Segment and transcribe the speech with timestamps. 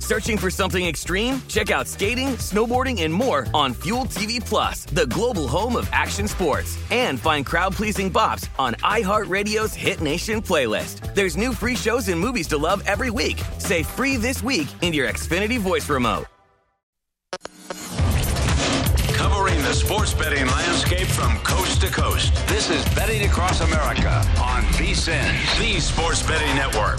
[0.00, 1.40] Searching for something extreme?
[1.46, 6.26] Check out skating, snowboarding, and more on Fuel TV Plus, the global home of action
[6.26, 6.76] sports.
[6.90, 11.14] And find crowd-pleasing bops on iHeartRadio's Hit Nation playlist.
[11.14, 13.40] There's new free shows and movies to love every week.
[13.58, 16.26] Say free this week in your Xfinity voice remote.
[19.14, 22.34] Covering the sports betting landscape from coast to coast.
[22.48, 26.98] This is Betting Across America on VSIN, the Sports Betting Network.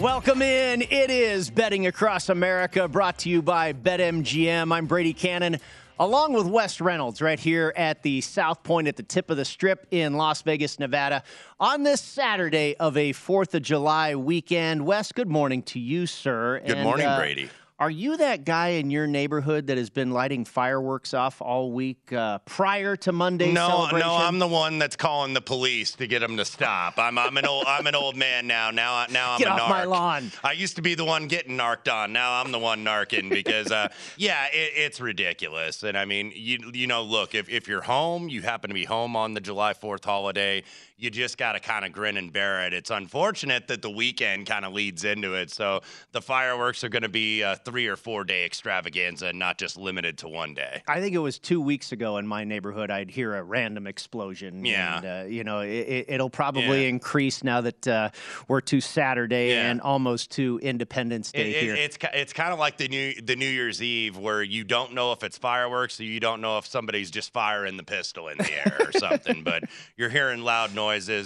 [0.00, 0.82] Welcome in.
[0.82, 4.70] It is Betting Across America brought to you by BetMGM.
[4.70, 5.58] I'm Brady Cannon
[5.98, 9.44] along with Wes Reynolds right here at the South Point at the tip of the
[9.46, 11.22] strip in Las Vegas, Nevada
[11.58, 14.84] on this Saturday of a 4th of July weekend.
[14.84, 16.60] Wes, good morning to you, sir.
[16.66, 17.48] Good And, morning, uh, Brady.
[17.78, 22.10] Are you that guy in your neighborhood that has been lighting fireworks off all week
[22.10, 24.08] uh, prior to Monday's No, celebration?
[24.08, 26.98] no, I'm the one that's calling the police to get them to stop.
[26.98, 28.70] I'm, I'm an old, I'm an old man now.
[28.70, 29.68] Now, I- now I'm Get a off narc.
[29.68, 30.32] my lawn.
[30.42, 32.14] I used to be the one getting narked on.
[32.14, 35.82] Now I'm the one narking because, uh, yeah, it, it's ridiculous.
[35.82, 38.86] And I mean, you, you know, look, if if you're home, you happen to be
[38.86, 40.62] home on the July 4th holiday.
[40.98, 42.72] You just got to kind of grin and bear it.
[42.72, 45.50] It's unfortunate that the weekend kind of leads into it.
[45.50, 49.76] So the fireworks are going to be a three or four day extravaganza, not just
[49.76, 50.82] limited to one day.
[50.88, 52.90] I think it was two weeks ago in my neighborhood.
[52.90, 54.64] I'd hear a random explosion.
[54.64, 54.96] Yeah.
[54.96, 56.88] and, uh, you know, it, it, will probably Yeah.
[56.88, 58.08] increase now that uh,
[58.48, 59.70] we're to Saturday Yeah.
[59.70, 61.74] and almost to Independence Day It- it- here.
[61.74, 65.12] it's it's kind of like the new the New Year's Eve where you don't know
[65.12, 68.50] if it's fireworks or you don't know if somebody's just firing the pistol in the
[68.50, 69.42] air or something.
[69.42, 69.64] But
[69.98, 70.74] you're hearing loud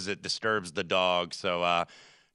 [0.07, 1.33] It disturbs the dog.
[1.33, 1.85] So uh,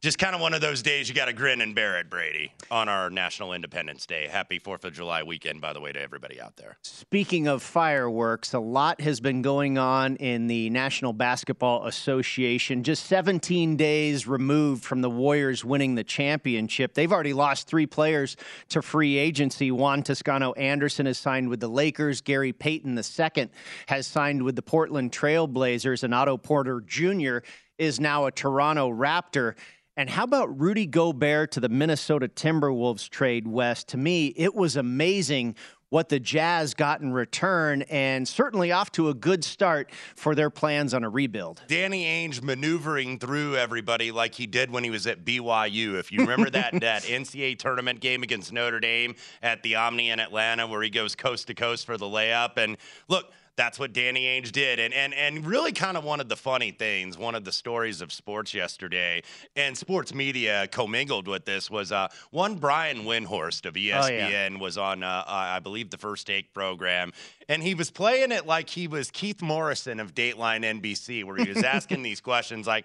[0.02, 2.52] just kind of one of those days you got to grin and bear it, Brady,
[2.70, 4.28] on our National Independence Day.
[4.28, 6.76] Happy Fourth of July weekend, by the way, to everybody out there.
[6.82, 12.82] Speaking of fireworks, a lot has been going on in the National Basketball Association.
[12.82, 18.36] Just 17 days removed from the Warriors winning the championship, they've already lost three players
[18.68, 19.70] to free agency.
[19.70, 22.20] Juan Toscano Anderson has signed with the Lakers.
[22.20, 23.48] Gary Payton II
[23.86, 27.38] has signed with the Portland Trailblazers, and Otto Porter Jr.
[27.78, 29.54] is now a Toronto Raptor.
[29.98, 33.82] And how about Rudy Gobert to the Minnesota Timberwolves trade, Wes?
[33.84, 35.54] To me, it was amazing
[35.88, 40.50] what the Jazz got in return, and certainly off to a good start for their
[40.50, 41.62] plans on a rebuild.
[41.68, 45.98] Danny Ainge maneuvering through everybody like he did when he was at BYU.
[45.98, 50.20] If you remember that that NCAA tournament game against Notre Dame at the Omni in
[50.20, 52.76] Atlanta, where he goes coast to coast for the layup, and
[53.08, 53.32] look.
[53.56, 56.72] That's what Danny Ainge did, and and and really kind of one of the funny
[56.72, 59.22] things, one of the stories of sports yesterday,
[59.56, 64.58] and sports media commingled with this was uh, one Brian Windhorst of ESPN Oh, yeah.
[64.58, 67.12] was on, uh, uh, I believe, the First Take program,
[67.48, 71.48] and he was playing it like he was Keith Morrison of Dateline NBC, where he
[71.50, 72.84] was asking these questions like,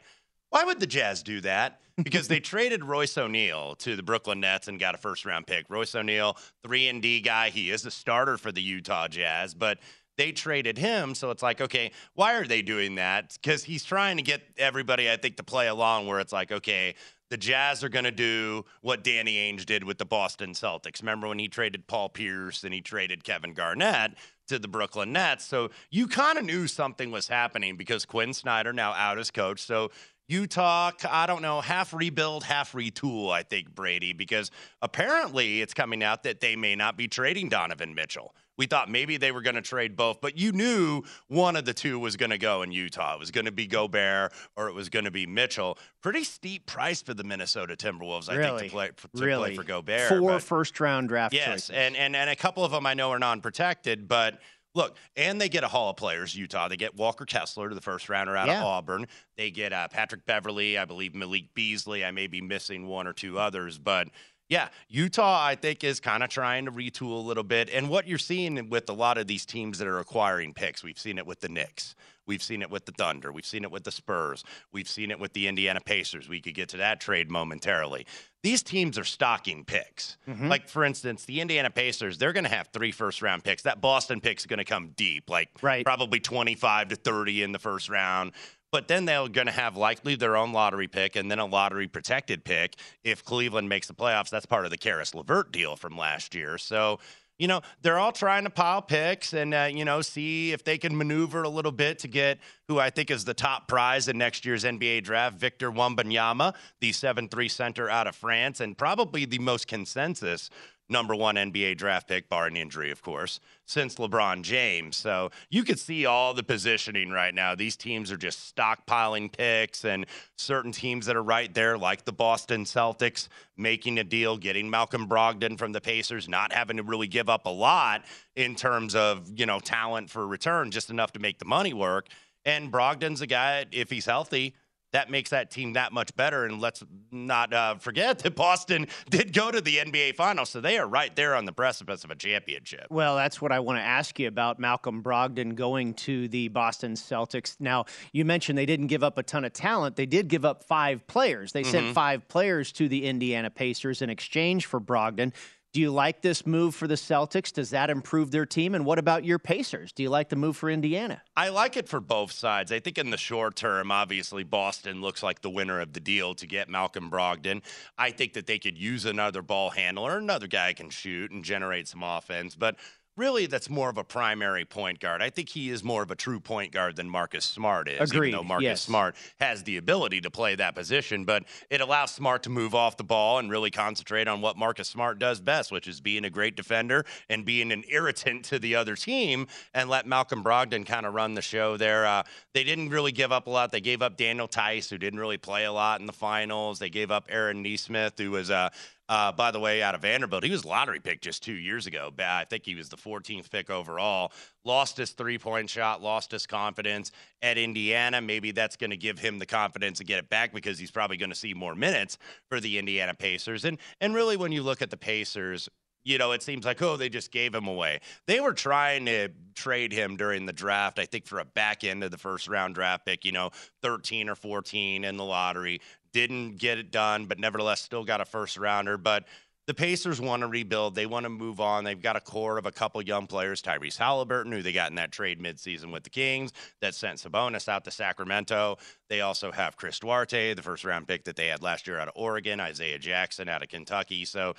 [0.51, 4.69] "Why would the Jazz do that?" Because they traded Royce O'Neale to the Brooklyn Nets
[4.69, 5.65] and got a first round pick.
[5.69, 9.77] Royce O'Neale, three and D guy, he is a starter for the Utah Jazz, but
[10.17, 11.15] they traded him.
[11.15, 13.37] So it's like, okay, why are they doing that?
[13.41, 16.95] Because he's trying to get everybody, I think, to play along where it's like, okay,
[17.29, 21.01] the Jazz are going to do what Danny Ainge did with the Boston Celtics.
[21.01, 24.15] Remember when he traded Paul Pierce and he traded Kevin Garnett
[24.47, 25.45] to the Brooklyn Nets?
[25.45, 29.61] So you kind of knew something was happening because Quin Snyder now out as coach.
[29.61, 29.91] So
[30.27, 36.03] Utah, I don't know, half rebuild, half retool, I think, Brady, because apparently it's coming
[36.03, 38.33] out that they may not be trading Donovan Mitchell.
[38.61, 41.73] We thought maybe they were going to trade both, but you knew one of the
[41.73, 43.15] two was going to go in Utah.
[43.15, 45.79] It was going to be Gobert or it was going to be Mitchell.
[46.03, 48.69] Pretty steep price for the Minnesota Timberwolves, I really?
[48.69, 49.49] think, to play, to really?
[49.49, 50.09] play for Gobert.
[50.09, 51.69] Four first round draft yes, choices.
[51.71, 54.39] and, and, and a couple of them I know are non protected, but–
[54.73, 56.69] Look, and they get a haul of players, Utah.
[56.69, 58.59] They get Walker Kessler, to the first rounder out Yeah.
[58.59, 59.05] of Auburn.
[59.35, 62.05] They get uh, Patrick Beverley, I believe Malik Beasley.
[62.05, 64.07] I may be missing one or two others, but
[64.51, 67.69] yeah, Utah, I think, is kind of trying to retool a little bit.
[67.69, 70.99] And what you're seeing with a lot of these teams that are acquiring picks, we've
[70.99, 71.95] seen it with the Knicks.
[72.27, 73.31] We've seen it with the Thunder.
[73.31, 74.43] We've seen it with the Spurs.
[74.73, 76.27] We've seen it with the Indiana Pacers.
[76.27, 78.05] We could get to that trade momentarily.
[78.43, 80.17] These teams are stocking picks.
[80.27, 80.49] Mm-hmm.
[80.49, 83.63] Like, for instance, the Indiana Pacers, they're going to have three first round picks.
[83.63, 85.85] That Boston pick's going to come deep, like Right.
[85.85, 88.33] probably 25 to 30 in the first round.
[88.71, 91.87] But then they're going to have likely their own lottery pick and then a lottery
[91.87, 94.29] protected pick if Cleveland makes the playoffs.
[94.29, 96.57] That's part of the Caris LeVert deal from last year.
[96.57, 96.99] So,
[97.37, 100.77] you know, they're all trying to pile picks and, uh, you know, see if they
[100.77, 104.17] can maneuver a little bit to get who I think is the top prize in
[104.17, 109.25] next year's NBA draft, Victor Wembanyama, the 7 3 center out of France, and probably
[109.25, 110.49] the most consensus
[110.91, 114.97] number one NBA draft pick, barring injury, of course, since LeBron James.
[114.97, 117.55] So you could see all the positioning right now.
[117.55, 120.05] These teams are just stockpiling picks, and
[120.37, 125.07] certain teams that are right there, like the Boston Celtics, making a deal, getting Malcolm
[125.07, 128.03] Brogdon from the Pacers, not having to really give up a lot
[128.35, 132.07] in terms of you know talent for return, just enough to make the money work.
[132.43, 134.55] And Brogdon's a guy, if he's healthy,
[134.91, 136.45] that makes that team that much better.
[136.45, 140.77] And let's not uh, forget that Boston did go to the NBA Finals, so they
[140.77, 142.87] are right there on the precipice of a championship.
[142.89, 146.93] Well, that's what I want to ask you about Malcolm Brogdon going to the Boston
[146.93, 147.55] Celtics.
[147.59, 149.95] Now, you mentioned they didn't give up a ton of talent.
[149.95, 151.51] They did give up five players.
[151.53, 151.71] They Mm-hmm.
[151.71, 155.31] sent five players to the Indiana Pacers in exchange for Brogdon.
[155.73, 157.53] Do you like this move for the Celtics?
[157.53, 158.75] Does that improve their team?
[158.75, 159.93] And what about your Pacers?
[159.93, 161.21] Do you like the move for Indiana?
[161.37, 162.73] I like it for both sides.
[162.73, 166.35] I think in the short term, obviously, Boston looks like the winner of the deal
[166.35, 167.61] to get Malcolm Brogdon.
[167.97, 171.87] I think that they could use another ball handler, another guy can shoot and generate
[171.87, 172.53] some offense.
[172.53, 172.75] But
[173.21, 175.21] really, that's more of a primary point guard.
[175.21, 178.09] I think he is more of a true point guard than Marcus Smart is.
[178.09, 178.81] Agreed, Even though Marcus yes.
[178.81, 182.97] Smart has the ability to play that position, but it allows Smart to move off
[182.97, 186.31] the ball and really concentrate on what Marcus Smart does best, which is being a
[186.31, 189.45] great defender and being an irritant to the other team,
[189.75, 192.07] and let Malcolm Brogdon kind of run the show there.
[192.07, 192.23] Uh,
[192.55, 193.71] they didn't really give up a lot.
[193.71, 196.79] They gave up Daniel Theis, who didn't really play a lot in the finals.
[196.79, 198.69] They gave up Aaron Nesmith, who was uh,
[199.11, 200.41] uh, by the way, out of Vanderbilt.
[200.41, 202.13] He was lottery pick just two years ago.
[202.17, 204.31] I think he was the 14th pick overall.
[204.63, 207.11] Lost his three point shot, lost his confidence
[207.41, 208.21] at Indiana.
[208.21, 211.17] Maybe that's going to give him the confidence to get it back because he's probably
[211.17, 212.17] going to see more minutes
[212.47, 213.65] for the Indiana Pacers.
[213.65, 215.67] And and really, when you look at the Pacers,
[216.03, 217.99] you know, it seems like, oh, they just gave him away.
[218.27, 222.03] They were trying to trade him during the draft, I think, for a back end
[222.03, 225.81] of the first round draft pick, you know, 13 or 14 in the lottery.
[226.13, 228.97] Didn't get it done, but nevertheless still got a first rounder.
[228.97, 229.25] But
[229.67, 230.95] the Pacers want to rebuild.
[230.95, 231.83] They want to move on.
[231.83, 234.95] They've got a core of a couple young players, Tyrese Haliburton, who they got in
[234.95, 238.79] that trade midseason with the Kings, that sent Sabonis out to Sacramento.
[239.07, 242.07] They also have Chris Duarte, the first round pick that they had last year out
[242.07, 244.25] of Oregon, Isaiah Jackson out of Kentucky.
[244.25, 244.55] So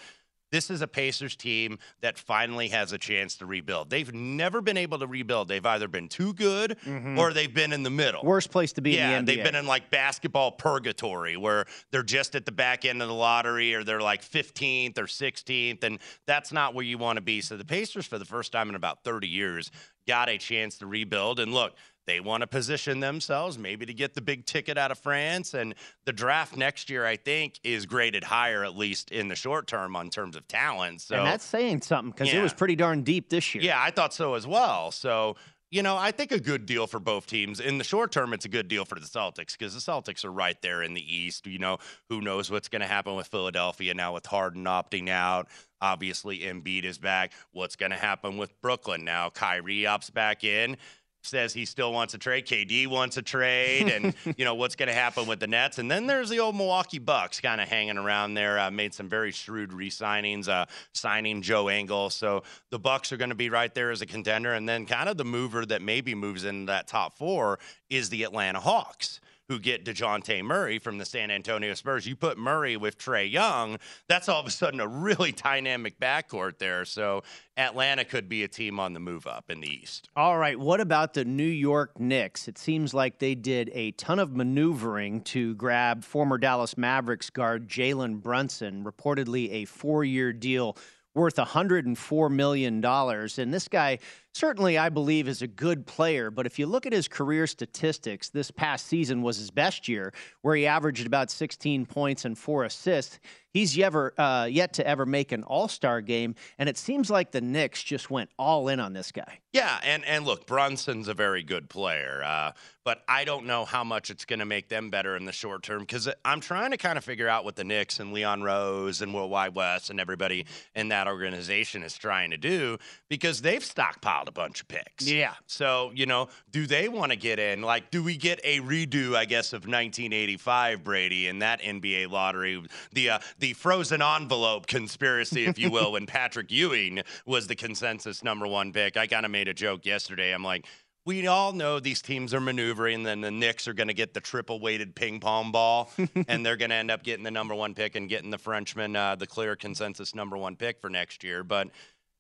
[0.53, 3.91] this is a Pacers team that finally has a chance to rebuild.
[3.91, 5.49] They've never been able to rebuild.
[5.49, 7.19] They've either been too good mm-hmm.
[7.19, 8.23] or they've been in the middle.
[8.23, 9.37] Worst place to be Yeah, in the NBA.
[9.37, 13.15] they've been in like basketball purgatory where they're just at the back end of the
[13.15, 17.41] lottery or they're like 15th or 16th, and that's not where you want to be.
[17.41, 19.71] So the Pacers, for the first time in about 30 years,
[20.07, 21.41] got a chance to rebuild.
[21.41, 21.75] And look,
[22.07, 25.55] they want to position themselves maybe to get the big ticket out of France.
[25.55, 29.67] And the draft next year, I think, is graded higher, at least in the short
[29.67, 31.01] term, on terms of talent.
[31.01, 33.63] So and that's saying something because it was pretty darn deep this year.
[33.63, 34.91] yeah, I thought so as well.
[34.91, 35.37] So,
[35.71, 37.59] you know, I think a good deal for both teams.
[37.59, 40.31] In the short term, it's a good deal for the Celtics because the Celtics are
[40.31, 41.47] right there in the East.
[41.47, 41.79] You know,
[42.11, 45.49] who knows what's going to happen with Philadelphia now with Harden opting out.
[45.81, 47.33] Obviously, Embiid is back.
[47.53, 49.31] What's going to happen with Brooklyn now?
[49.31, 50.77] Kyrie opts back in.
[51.23, 52.47] Says he still wants a trade.
[52.47, 55.79] KD wants a trade, and you know what's going to happen with the Nets.
[55.79, 58.59] And then there's the old Milwaukee Bucks kind of hanging around there.
[58.59, 62.14] Uh, made some very shrewd re-signings, uh, signing Joe Ingles.
[62.14, 64.52] So the Bucks are going to be right there as a contender.
[64.52, 68.25] And then kind of the mover that maybe moves into that top four is the
[68.25, 69.21] Atlanta Hawks
[69.53, 72.07] who get Dejounte Murray from the San Antonio Spurs.
[72.07, 73.77] You put Murray with Trae Young,
[74.09, 76.87] that's all of a sudden a really dynamic backcourt there.
[76.87, 77.23] So
[77.59, 80.09] Atlanta could be a team on the move up in the East.
[80.17, 80.59] All right.
[80.59, 82.49] What about the New York Knicks?
[82.49, 87.69] It seems like they did a ton of maneuvering to grab former Dallas Mavericks guard
[87.69, 90.79] Jalen Brunson, reportedly a four year deal
[91.15, 92.83] worth $104 million.
[92.83, 93.99] And this guy
[94.33, 96.31] certainly, I believe, is a good player.
[96.31, 100.12] But if you look at his career statistics, this past season was his best year,
[100.41, 103.21] where he averaged about 16 points and four assists.
[103.53, 107.33] He's ever, uh, yet to ever make an All Star game, and it seems like
[107.33, 109.41] the Knicks just went all in on this guy.
[109.53, 113.85] Yeah, and and look, Brunson's a very good player, uh, but I don't know how
[113.85, 116.79] much it's going to make them better in the short term because I'm trying to
[116.79, 120.01] kind of figure out what the Knicks and Leon Rose and World Wide Wes and
[120.01, 122.79] everybody in that organization is trying to do
[123.11, 125.11] because they've stockpiled a bunch of picks.
[125.11, 125.35] Yeah.
[125.47, 127.62] So you know, do they want to get in?
[127.62, 129.17] Like, do we get a redo?
[129.17, 132.62] I guess of 1985 Brady in that NBA lottery,
[132.93, 138.23] the uh, the frozen envelope conspiracy, if you will, when Patrick Ewing was the consensus
[138.23, 138.97] number one pick.
[138.97, 140.33] I kind of made a joke yesterday.
[140.33, 140.67] I'm like,
[141.05, 144.14] we all know these teams are maneuvering, and then the Knicks are going to get
[144.14, 145.91] the triple weighted ping pong ball,
[146.29, 148.95] and they're going to end up getting the number one pick and getting the Frenchman
[148.95, 151.43] uh, the clear consensus number one pick for next year.
[151.43, 151.69] But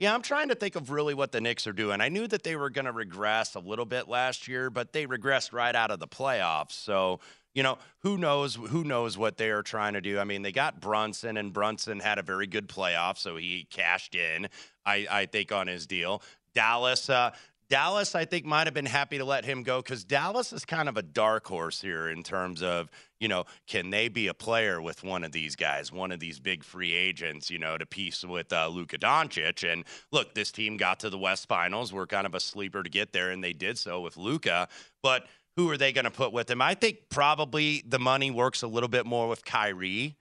[0.02, 2.00] yeah, I'm trying to think of really what the Knicks are doing.
[2.00, 5.06] I knew that they were going to regress a little bit last year, but they
[5.06, 6.72] regressed right out of the playoffs.
[6.72, 7.20] So
[7.54, 10.18] you know, who knows who knows what they are trying to do.
[10.18, 14.16] I mean, they got Brunson and Brunson had a very good playoff, so he cashed
[14.16, 14.48] in,
[14.84, 16.20] I, I think, on his deal.
[16.52, 17.30] Dallas, uh,
[17.72, 20.90] Dallas, I think, might have been happy to let him go because Dallas is kind
[20.90, 24.82] of a dark horse here in terms of, you know, can they be a player
[24.82, 28.24] with one of these guys, one of these big free agents, you know, to piece
[28.24, 29.66] with uh, Luka Doncic?
[29.66, 31.94] And look, this team got to the West Finals.
[31.94, 34.68] We're kind of a sleeper to get there, and they did so with Luka.
[35.02, 35.24] But
[35.56, 36.60] who are they going to put with him?
[36.60, 40.18] I think probably the money works a little bit more with Kyrie.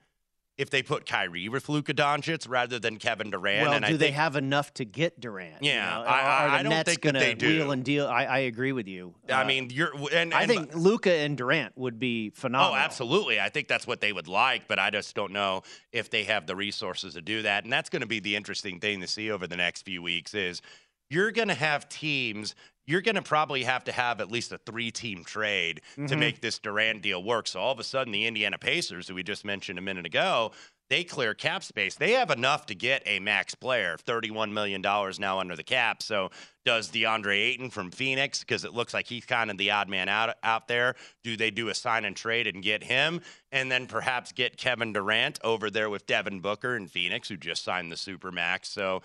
[0.58, 3.88] If they put Kyrie with Luka Doncic rather than Kevin Durant, well, and do I
[3.90, 5.62] think, they have enough to get Durant?
[5.62, 6.10] Yeah, you know?
[6.10, 7.46] I- I- I don't Nets think gonna they do.
[7.48, 8.06] wheel and deal?
[8.06, 9.14] I, I agree with you.
[9.30, 12.74] I Uh, mean, you're and, I think Luka and Durant would be phenomenal.
[12.74, 13.40] Oh, absolutely.
[13.40, 16.46] I think that's what they would like, but I just don't know if they have
[16.46, 17.64] the resources to do that.
[17.64, 20.34] And that's going to be the interesting thing to see over the next few weeks
[20.34, 20.60] is
[21.08, 22.54] you're going to have teams
[22.86, 26.18] you're going to probably have to have at least a three-team trade to Mhm.
[26.18, 27.46] make this Durant deal work.
[27.46, 30.52] So all of a sudden the Indiana Pacers who we just mentioned a minute ago,
[30.90, 31.94] they clear cap space.
[31.94, 36.02] They have enough to get a max player, $31 million now under the cap.
[36.02, 36.30] So
[36.66, 40.08] does DeAndre Ayton from Phoenix, because it looks like he's kind of the odd man
[40.08, 40.94] out out there.
[41.24, 43.20] Do they do a sign and trade and get him?
[43.50, 47.64] And then perhaps get Kevin Durant over there with Devin Booker in Phoenix, who just
[47.64, 48.66] signed the Supermax.
[48.66, 49.02] So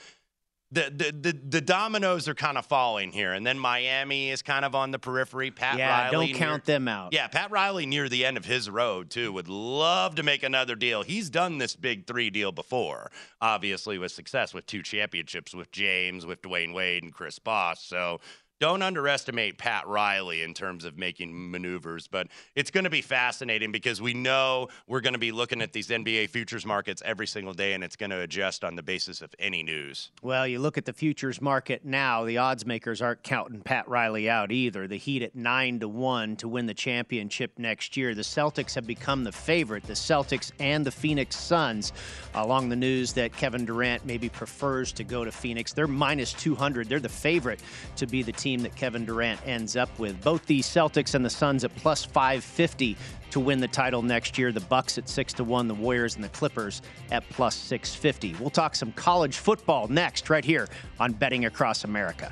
[0.70, 4.66] the, the the the dominoes are kind of falling here, and then Miami is kind
[4.66, 5.50] of on the periphery.
[5.50, 7.14] Pat yeah, Riley don't near- count them out.
[7.14, 10.76] yeah, Pat Riley near the end of his road too would love to make another
[10.76, 11.04] deal.
[11.04, 16.26] He's done this big three deal before, obviously with success with two championships with James,
[16.26, 17.80] with Dwyane Wade, and Chris Bosh.
[17.80, 18.20] So
[18.60, 23.72] don't underestimate Pat Riley in terms of making maneuvers, but it's going to be fascinating
[23.72, 27.54] because we know we're going to be looking at these NBA futures markets every single
[27.54, 30.12] day, and it's going to adjust on the basis of any news.
[30.22, 34.30] Well, you look at the futures market now, the odds makers aren't counting Pat Riley
[34.30, 34.88] out either.
[34.88, 38.16] The Heat at 9 to 1 to win the championship next year.
[38.16, 41.94] The Celtics have become the favorite, the Celtics and the Phoenix Suns.
[42.34, 45.74] Along the news that Kevin Durant maybe prefers to go to Phoenix.
[45.74, 46.90] They're minus 200.
[46.90, 47.62] They're the favorite
[47.98, 50.22] to be the team that Kevin Durant ends up with.
[50.24, 52.96] Both the Celtics and the Suns at plus 550
[53.32, 54.52] to win the title next year.
[54.52, 58.36] The Bucks at 6 to 1, the Warriors and the Clippers at plus 650.
[58.40, 60.68] We'll talk some college football next right here
[61.00, 62.32] on Betting Across America.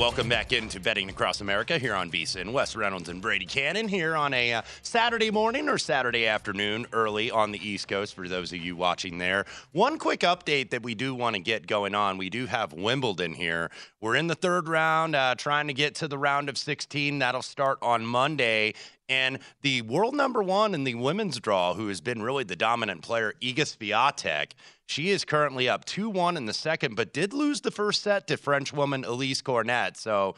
[0.00, 2.52] Welcome back into Betting Across America here on VSIN.
[2.52, 7.30] Wes Reynolds and Brady Cannon here on a uh, Saturday morning or Saturday afternoon early
[7.30, 9.44] on the East Coast for those of you watching there.
[9.72, 12.16] One quick update that we do want to get going on.
[12.16, 13.70] We do have Wimbledon here.
[14.00, 17.18] We're in the third round, uh, trying to get to the round of 16.
[17.18, 18.72] That'll start on Monday.
[19.10, 23.02] And the world number one in the women's draw, who has been really the dominant
[23.02, 24.52] player, Iga Swiatek,
[24.90, 28.26] she is currently up 2 1 in the second, but did lose the first set
[28.26, 29.96] to Frenchwoman Elise Alizé Cornet.
[29.96, 30.34] So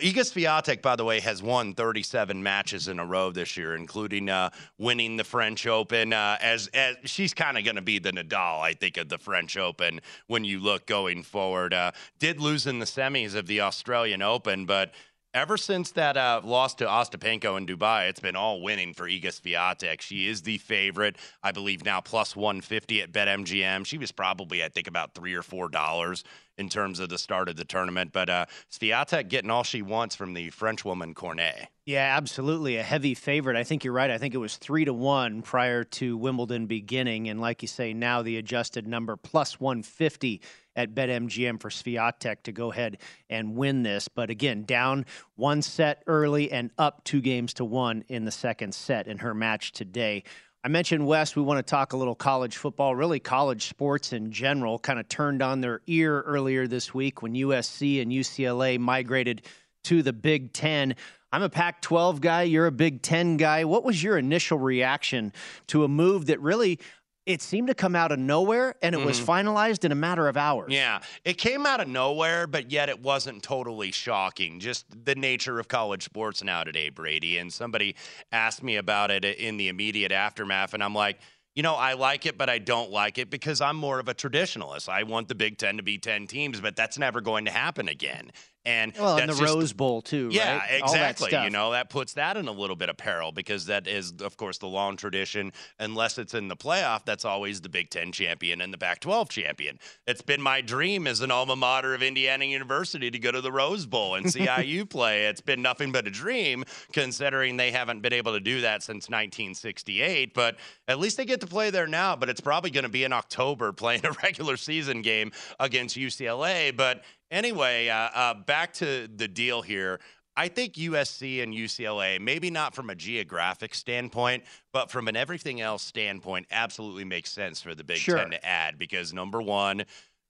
[0.00, 4.28] Iga Swiatek, by the way, has won 37 matches in a row this year, including
[4.28, 6.12] uh, winning the French Open.
[6.12, 9.18] Uh, as, as she's kind of going to be the Nadal, I think, of the
[9.18, 11.72] French Open when you look going forward.
[11.72, 14.92] Uh, did lose in the semis of the Australian Open, but
[15.36, 19.26] ever since that uh, loss to Ostapenko in Dubai, it's been all winning for Iga
[19.26, 20.00] Swiatek.
[20.00, 23.84] She is the favorite, I believe, now plus 150 at BetMGM.
[23.84, 26.24] She was probably, I think, about three or four dollars
[26.56, 28.12] in terms of the start of the tournament.
[28.14, 31.68] But uh, Swiatek getting all she wants from the French woman Cornet.
[31.84, 32.78] Yeah, absolutely.
[32.78, 33.56] A heavy favorite.
[33.56, 34.10] I think you're right.
[34.10, 37.28] I think it was three to one prior to Wimbledon beginning.
[37.28, 40.40] And like you say, now the adjusted number plus 150
[40.76, 44.08] at BetMGM for Swiatek to go ahead and win this.
[44.08, 48.74] But again, down one set early and up two games to one in the second
[48.74, 50.22] set in her match today.
[50.62, 51.36] I mentioned Wes.
[51.36, 54.80] We want to talk a little college football, really college sports in general.
[54.80, 59.42] Kind of turned on their ear earlier this week when USC and UCLA migrated
[59.84, 60.96] to the Big Ten.
[61.30, 62.42] I'm a Pac 12 guy.
[62.42, 63.64] You're a Big Ten guy.
[63.64, 65.32] What was your initial reaction
[65.68, 66.80] to a move that really
[67.26, 69.08] it seemed to come out of nowhere and it mm-hmm.
[69.08, 70.72] was finalized in a matter of hours.
[70.72, 74.60] Yeah, it came out of nowhere, but yet it wasn't totally shocking.
[74.60, 77.38] Just the nature of college sports now today, Brady.
[77.38, 77.96] And somebody
[78.30, 81.18] asked me about it in the immediate aftermath, and I'm like,
[81.56, 84.14] you know, I like it, but I don't like it because I'm more of a
[84.14, 84.90] traditionalist.
[84.90, 87.88] I want the Big Ten to be 10 teams, but that's never going to happen
[87.88, 88.30] again.
[88.66, 90.28] And well, in the just, Rose Bowl too.
[90.32, 90.82] Yeah, right?
[90.82, 91.30] exactly.
[91.32, 94.36] You know, that puts that in a little bit of peril because that is, of
[94.36, 95.52] course, the long tradition.
[95.78, 99.78] Unless it's in the playoff, that's always the Big Ten champion and the Pac-12 champion.
[100.08, 103.52] It's been my dream as an alma mater of Indiana University to go to the
[103.52, 105.26] Rose Bowl and see IU play.
[105.26, 109.08] It's been nothing but a dream, considering they haven't been able to do that since
[109.08, 110.34] 1968.
[110.34, 110.56] But
[110.88, 112.16] at least they get to play there now.
[112.16, 116.76] But it's probably going to be in October playing a regular season game against UCLA.
[116.76, 120.00] But Anyway, uh, uh, back to the deal here.
[120.36, 125.62] I think USC and UCLA, maybe not from a geographic standpoint, but from an everything
[125.62, 128.18] else standpoint, absolutely makes sense for the Big Sure.
[128.18, 129.84] Ten to add because number one,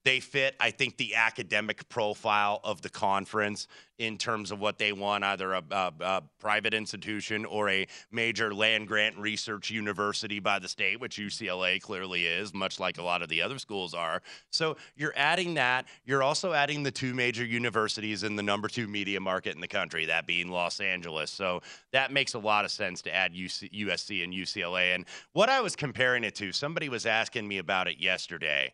[0.06, 3.66] they fit, I think, the academic profile of the conference
[3.98, 8.54] in terms of what they want, either a, a, a private institution or a major
[8.54, 13.20] land grant research university by the state, which UCLA clearly is, much like a lot
[13.20, 14.22] of the other schools are.
[14.50, 15.86] So you're adding that.
[16.04, 19.66] You're also adding the two major universities in the number two media market in the
[19.66, 21.32] country, that being Los Angeles.
[21.32, 24.94] So that makes a lot of sense to add UC, USC and UCLA.
[24.94, 28.72] And what I was comparing it to, somebody was asking me about it yesterday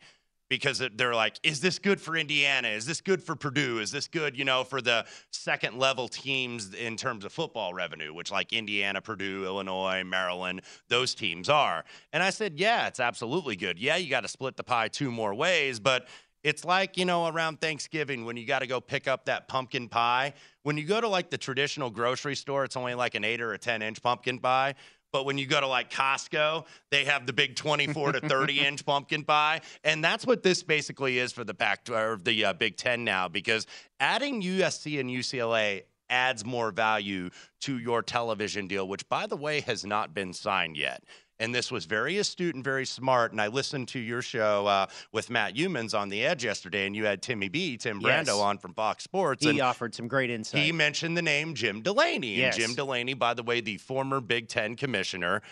[0.52, 2.68] because they're like, is this good for Indiana?
[2.68, 3.78] Is this good for Purdue?
[3.78, 8.12] Is this good, you know, for the second level teams in terms of football revenue,
[8.12, 11.86] which like Indiana, Purdue, Illinois, Maryland, those teams are?
[12.12, 13.78] And I said, yeah, it's absolutely good.
[13.78, 16.06] Yeah, you got to split the pie two more ways, but
[16.44, 19.88] it's like, you know, around Thanksgiving when you got to go pick up that pumpkin
[19.88, 20.34] pie.
[20.64, 23.54] When you go to like the traditional grocery store, it's only like an eight or
[23.54, 24.74] a 10 inch pumpkin pie.
[25.12, 28.86] But when you go to like Costco, they have the big 24 to 30 inch
[28.86, 32.76] pumpkin pie, and that's what this basically is for the Pac or the uh, Big
[32.76, 33.28] Ten now.
[33.28, 33.66] Because
[34.00, 39.60] adding USC and UCLA adds more value to your television deal, which by the way
[39.60, 41.02] has not been signed yet.
[41.42, 43.32] And this was very astute and very smart.
[43.32, 46.94] And I listened to your show uh, with Matt Youmans on the Edge yesterday, and
[46.94, 48.30] you had Timmy B, Tim Brando, Yes.
[48.30, 49.44] on from Fox Sports.
[49.44, 50.62] He offered some great insight.
[50.62, 52.36] he mentioned the name Jim Delaney.
[52.36, 52.54] Yes.
[52.56, 55.42] And Jim Delaney, by the way, the former Big Ten commissioner,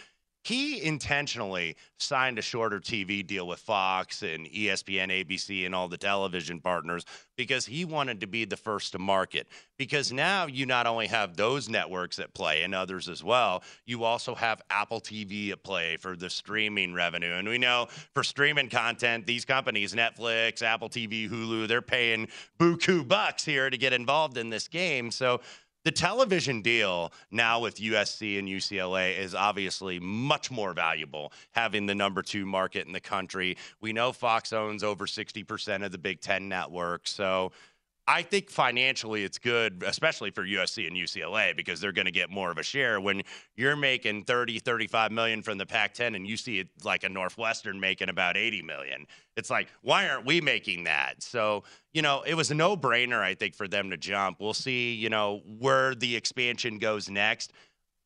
[0.43, 5.99] he intentionally signed a shorter TV deal with Fox and ESPN, ABC, and all the
[5.99, 7.05] television partners
[7.37, 9.49] because he wanted to be the first to market.
[9.77, 14.05] Because now you not only have those networks at play and others as well, you
[14.05, 17.33] also have Apple TV at play for the streaming revenue.
[17.33, 23.07] And we know for streaming content, these companies, Netflix, Apple TV, Hulu, they're paying buku
[23.07, 25.11] bucks here to get involved in this game.
[25.11, 25.41] So
[25.85, 31.95] the television deal now with USC and UCLA is obviously much more valuable, having the
[31.95, 33.57] number two market in the country.
[33.81, 37.07] We know Fox owns over 60% of the Big Ten network.
[37.07, 37.53] So
[38.11, 42.29] I think financially it's good, especially for USC and UCLA, because they're going to get
[42.29, 43.01] more of a share.
[43.01, 43.23] When
[43.55, 47.09] you're making 30, 35 million from the Pac 10 and you see it like a
[47.09, 51.23] Northwestern making about 80 million, it's like, why aren't we making that?
[51.23, 54.41] So, you know, it was a no brainer, I think, for them to jump.
[54.41, 57.53] We'll see, you know, where the expansion goes next.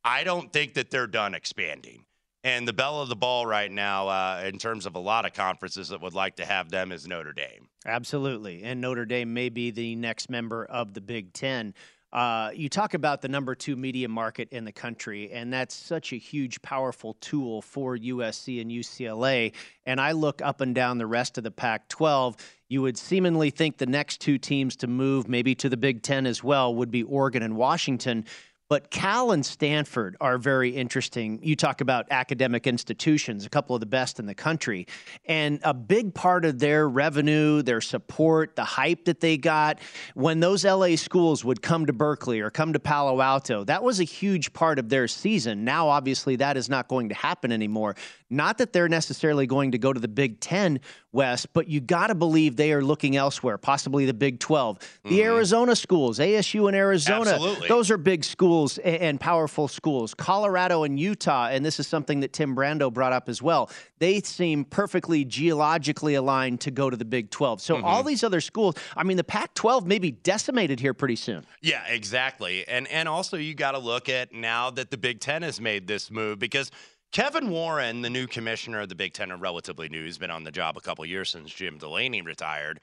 [0.05, 2.05] I don't think that they're done expanding.
[2.45, 5.33] And the bell of the ball right now, uh, in terms of a lot of
[5.33, 7.69] conferences that would like to have them, is Notre Dame.
[7.87, 8.63] Absolutely.
[8.65, 11.73] And Notre Dame may be the next member of the Big Ten.
[12.13, 16.13] Uh, you talk about the number two media market in the country, and that's such
[16.13, 19.53] a huge, powerful tool for USC and UCLA.
[19.85, 22.37] And I look up and down the rest of the Pac 12.
[22.69, 26.25] You would seemingly think the next two teams to move, maybe to the Big Ten
[26.25, 28.27] as well, would be Oregon and Washington.
[28.69, 31.39] But Cal and Stanford are very interesting.
[31.43, 34.87] You talk about academic institutions, a couple of the best in the country.
[35.27, 39.81] And a big part of their revenue, their support, the hype that they got,
[40.15, 44.01] when those LA schools would come to Berkeley or come to Palo Alto, that was
[44.01, 45.65] a huge part of their season.
[45.65, 47.97] Now, obviously, that is not going to happen anymore.
[48.31, 50.81] Not that they're necessarily going to go to the Big Ten,
[51.13, 54.79] Wes, but you got to believe they are looking elsewhere, possibly the Big 12.
[54.79, 55.21] The mm-hmm.
[55.21, 57.69] Arizona schools, ASU and Arizona, Absolutely.
[57.69, 60.15] those are big schools and powerful schools.
[60.15, 63.71] Colorado and Utah, and this is something that Tim Brando brought up as well.
[63.99, 67.61] They seem perfectly geologically aligned to go to the Big 12.
[67.61, 68.09] So all mm-hmm.
[68.09, 71.45] these other schools, I mean, the Pac 12 may be decimated here pretty soon.
[71.63, 72.67] Yeah, exactly.
[72.67, 75.87] And and also you got to look at now that the Big Ten has made
[75.87, 76.71] this move because
[77.15, 80.05] Kevin Warren, the new commissioner of the Big Ten, are relatively new.
[80.05, 82.81] He's been on the job a couple years since Jim Delaney retired.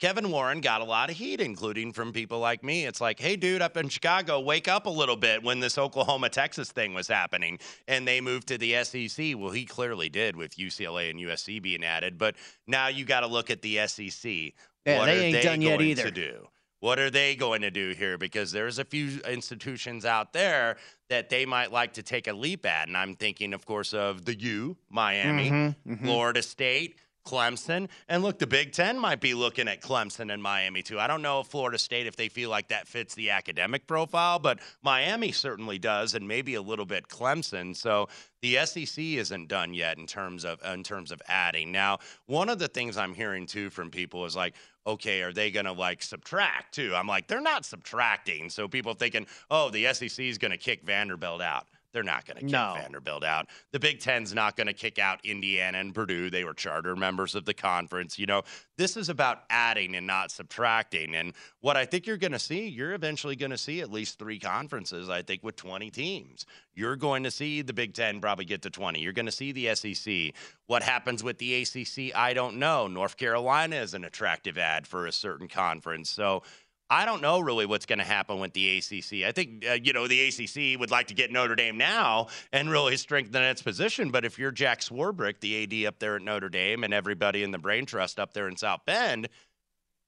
[0.00, 2.86] Kevin Warren got a lot of heat, including from people like me.
[2.86, 6.28] It's like, hey, dude, up in Chicago, wake up a little bit when this Oklahoma
[6.28, 9.36] Texas thing was happening and they moved to the SEC.
[9.38, 12.18] Well, he clearly did with UCLA and USC being added.
[12.18, 12.34] But
[12.66, 14.24] now you got to look at the SEC.
[14.24, 16.02] Yeah, what they are ain't they done yet either.
[16.02, 16.48] to do?
[16.80, 18.16] What are they going to do here?
[18.18, 20.76] Because there's a few institutions out there
[21.08, 22.86] that they might like to take a leap at.
[22.86, 26.04] And I'm thinking, of course, of the U, Miami, Mhm, mhm.
[26.04, 26.96] Florida State,
[27.28, 27.88] Clemson.
[28.08, 30.98] And look, the Big Ten might be looking at Clemson and Miami too.
[30.98, 34.38] I don't know if Florida State, if they feel like that fits the academic profile,
[34.38, 37.76] but Miami certainly does, and maybe a little bit Clemson.
[37.76, 38.08] So
[38.40, 41.70] the SEC isn't done yet in terms of in terms of adding.
[41.70, 44.54] Now, one of the things I'm hearing too from people is like,
[44.86, 46.94] okay, are they going to like subtract too?
[46.94, 48.48] I'm like, they're not subtracting.
[48.48, 51.66] So people thinking, oh, the SEC is going to kick Vanderbilt out.
[51.92, 52.74] They're not going to kick No.
[52.76, 53.48] Vanderbilt out.
[53.72, 56.30] The Big Ten's not going to kick out Indiana and Purdue.
[56.30, 58.18] They were charter members of the conference.
[58.18, 58.42] You know,
[58.76, 61.14] this is about adding and not subtracting.
[61.14, 64.18] And what I think you're going to see, you're eventually going to see at least
[64.18, 66.44] three conferences, I think, with 20 teams.
[66.74, 69.00] You're going to see the Big Ten probably get to 20.
[69.00, 70.34] You're going to see the SEC.
[70.66, 72.86] What happens with the ACC, I don't know.
[72.86, 76.10] North Carolina is an attractive ad for a certain conference.
[76.10, 76.42] So,
[76.90, 79.26] I don't know really what's going to happen with the ACC.
[79.26, 82.70] I think, uh, you know, the ACC would like to get Notre Dame now and
[82.70, 84.10] really strengthen its position.
[84.10, 87.50] But if you're Jack Swarbrick, the AD up there at Notre Dame, and everybody in
[87.50, 89.28] the Brain Trust up there in South Bend,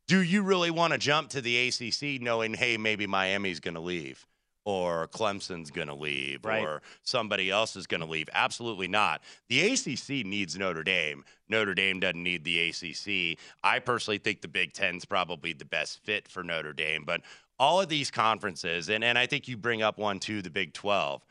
[0.09, 3.81] do you really want to jump to the ACC knowing, hey, maybe Miami's going to
[3.81, 4.27] leave?
[4.64, 6.62] Or Clemson's going to leave, Right.
[6.62, 8.29] or somebody else is going to leave.
[8.35, 9.23] Absolutely not.
[9.49, 11.25] The ACC needs Notre Dame.
[11.49, 13.38] Notre Dame doesn't need the ACC.
[13.64, 17.05] I personally think the Big Ten's probably the best fit for Notre Dame.
[17.07, 17.23] But
[17.59, 20.73] all of these conferences, and, and I think you bring up one too, the Big
[20.75, 21.23] 12,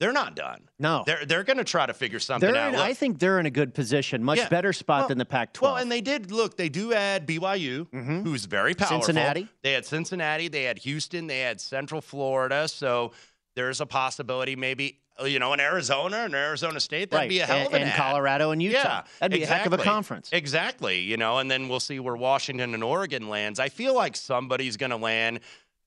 [0.00, 0.68] they're not done.
[0.78, 1.04] No.
[1.06, 2.74] They're, they're going to try to figure something They're out.
[2.74, 4.48] in, I think they're in a good position, much Yeah.
[4.48, 5.62] better spot Well- than the Pac-12.
[5.62, 6.56] well, and they did look.
[6.56, 7.86] They do add BYU,
[8.24, 8.96] who's very powerful.
[8.98, 9.04] Mm-hmm.
[9.06, 9.48] Cincinnati.
[9.62, 10.48] They had Cincinnati.
[10.48, 11.26] They had Houston.
[11.28, 12.66] They had Central Florida.
[12.68, 13.12] So
[13.54, 17.28] there's a possibility, maybe uh, you know, in Arizona and Arizona State, that'd Right.
[17.28, 17.96] be a hell of an and ad.
[17.96, 18.78] Colorado and Utah.
[18.82, 20.28] Yeah, That'd be a heck of a conference.
[20.32, 20.98] Exactly.
[21.02, 23.60] You know, and then we'll see where Washington and Oregon lands.
[23.60, 25.38] I feel like somebody's going to land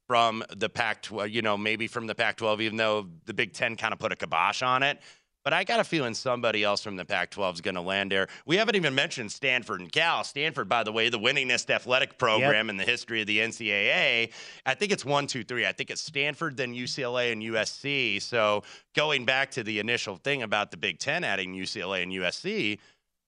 [0.07, 1.21] from the Pac-12.
[1.21, 4.11] Uh, you know, maybe from the Pac-12, even though the Big Ten kind of put
[4.11, 4.99] a kibosh on it.
[5.47, 8.11] But I got a feeling somebody else from the Pac 12 is going to land
[8.11, 8.27] there.
[8.45, 10.25] We haven't even mentioned Stanford and Cal.
[10.25, 14.33] Stanford, by the way, the winningest athletic program in the history of the NCAA.
[14.65, 15.65] I think it's one, two, three.
[15.65, 18.21] I think it's Stanford, then UCLA and USC.
[18.21, 22.79] So going back to the initial thing about the Big Ten adding UCLA and USC,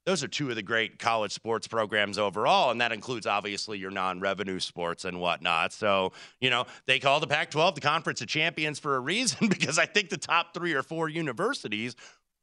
[0.09, 3.91] those are two of the great college sports programs overall, and that includes obviously your
[3.91, 5.71] non-revenue sports and whatnot.
[5.71, 9.77] So, you know, they call the Pac-12 the Conference of Champions for a reason because
[9.77, 11.95] I think the top three or four universities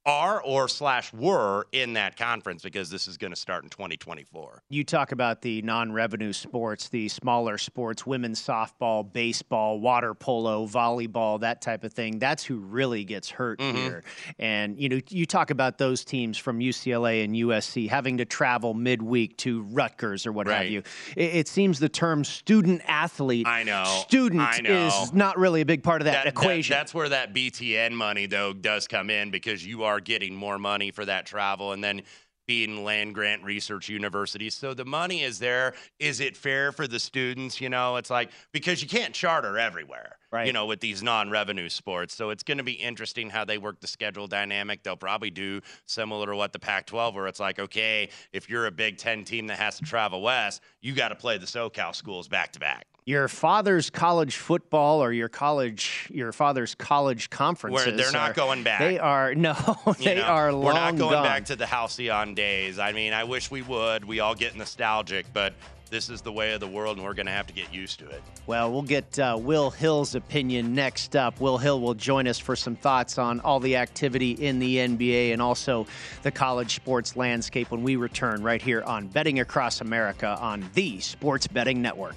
[0.07, 4.62] are or slash were in that conference because this is going to start in 2024.
[4.71, 10.66] You talk about the non revenue sports, the smaller sports, women's softball, baseball, water polo,
[10.66, 12.19] volleyball, that type of thing.
[12.21, 13.75] That's who really gets hurt Mhm.
[13.75, 14.05] here.
[14.38, 18.75] And, you know, you talk about those teams from UCLA and USC having to travel
[18.75, 20.83] midweek to Rutgers or what have you.
[21.16, 23.85] It, it seems the term student athlete, I know.
[24.07, 24.87] student, I know.
[24.87, 26.75] is not really a big part of that, That- that- equation.
[26.75, 30.90] that's where that BTN money though does come in because you are getting more money
[30.90, 32.02] for that travel and then
[32.46, 34.54] being land grant research universities.
[34.54, 35.74] So the money is there.
[35.98, 37.61] Is it fair for the students?
[37.61, 40.18] You know, it's like because you can't charter everywhere.
[40.32, 40.46] Right.
[40.46, 42.14] You know, with these non-revenue sports.
[42.14, 44.82] So it's going to be interesting how they work the schedule dynamic.
[44.82, 48.70] They'll probably do similar to what the Pac-12 where it's like, okay, if you're a
[48.72, 52.26] Big 10 team that has to travel west, you got to play the SoCal schools
[52.28, 52.86] back to back.
[53.06, 58.64] your father's college football or your college your father's college conferences they're not are- going
[58.64, 58.80] back.
[58.80, 59.54] they are no
[59.86, 61.24] You they know, are long We're not going gone.
[61.24, 62.80] back to the halcyon days.
[62.80, 64.04] I mean, I wish we would.
[64.04, 65.54] We all get nostalgic, but
[65.90, 67.99] this is the way of the world, and we're going to have to get used
[68.01, 68.22] to it.
[68.46, 72.57] well we'll get uh, will hill's opinion next up will hill will join us for
[72.57, 75.87] some thoughts on all the activity in the nba and also
[76.22, 81.01] the college sports landscape when we return right here on betting across america on the
[81.01, 82.16] sports betting network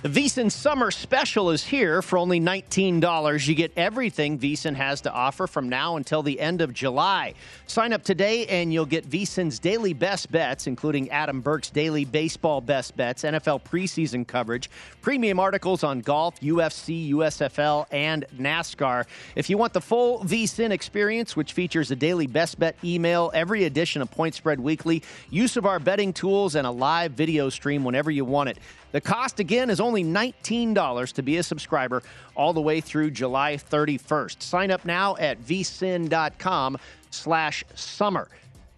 [0.00, 3.48] The VSIN Summer Special is here for only $19.
[3.48, 7.34] You get everything VSIN has to offer from now until the end of July.
[7.66, 12.60] Sign up today and you'll get VSIN's daily best bets, including Adam Burke's daily baseball
[12.60, 14.70] best bets, NFL preseason coverage,
[15.02, 19.04] premium articles on golf, UFC, USFL, and NASCAR.
[19.34, 23.64] If you want the full VSIN experience, which features a daily best bet email, every
[23.64, 27.82] edition of Point Spread Weekly, use of our betting tools, and a live video stream
[27.82, 28.58] whenever you want it.
[28.92, 32.02] The cost again is only $19 to be a subscriber
[32.34, 34.42] all the way through July 31st.
[34.42, 36.78] Sign up now at vsin.com
[37.10, 38.28] slash summer.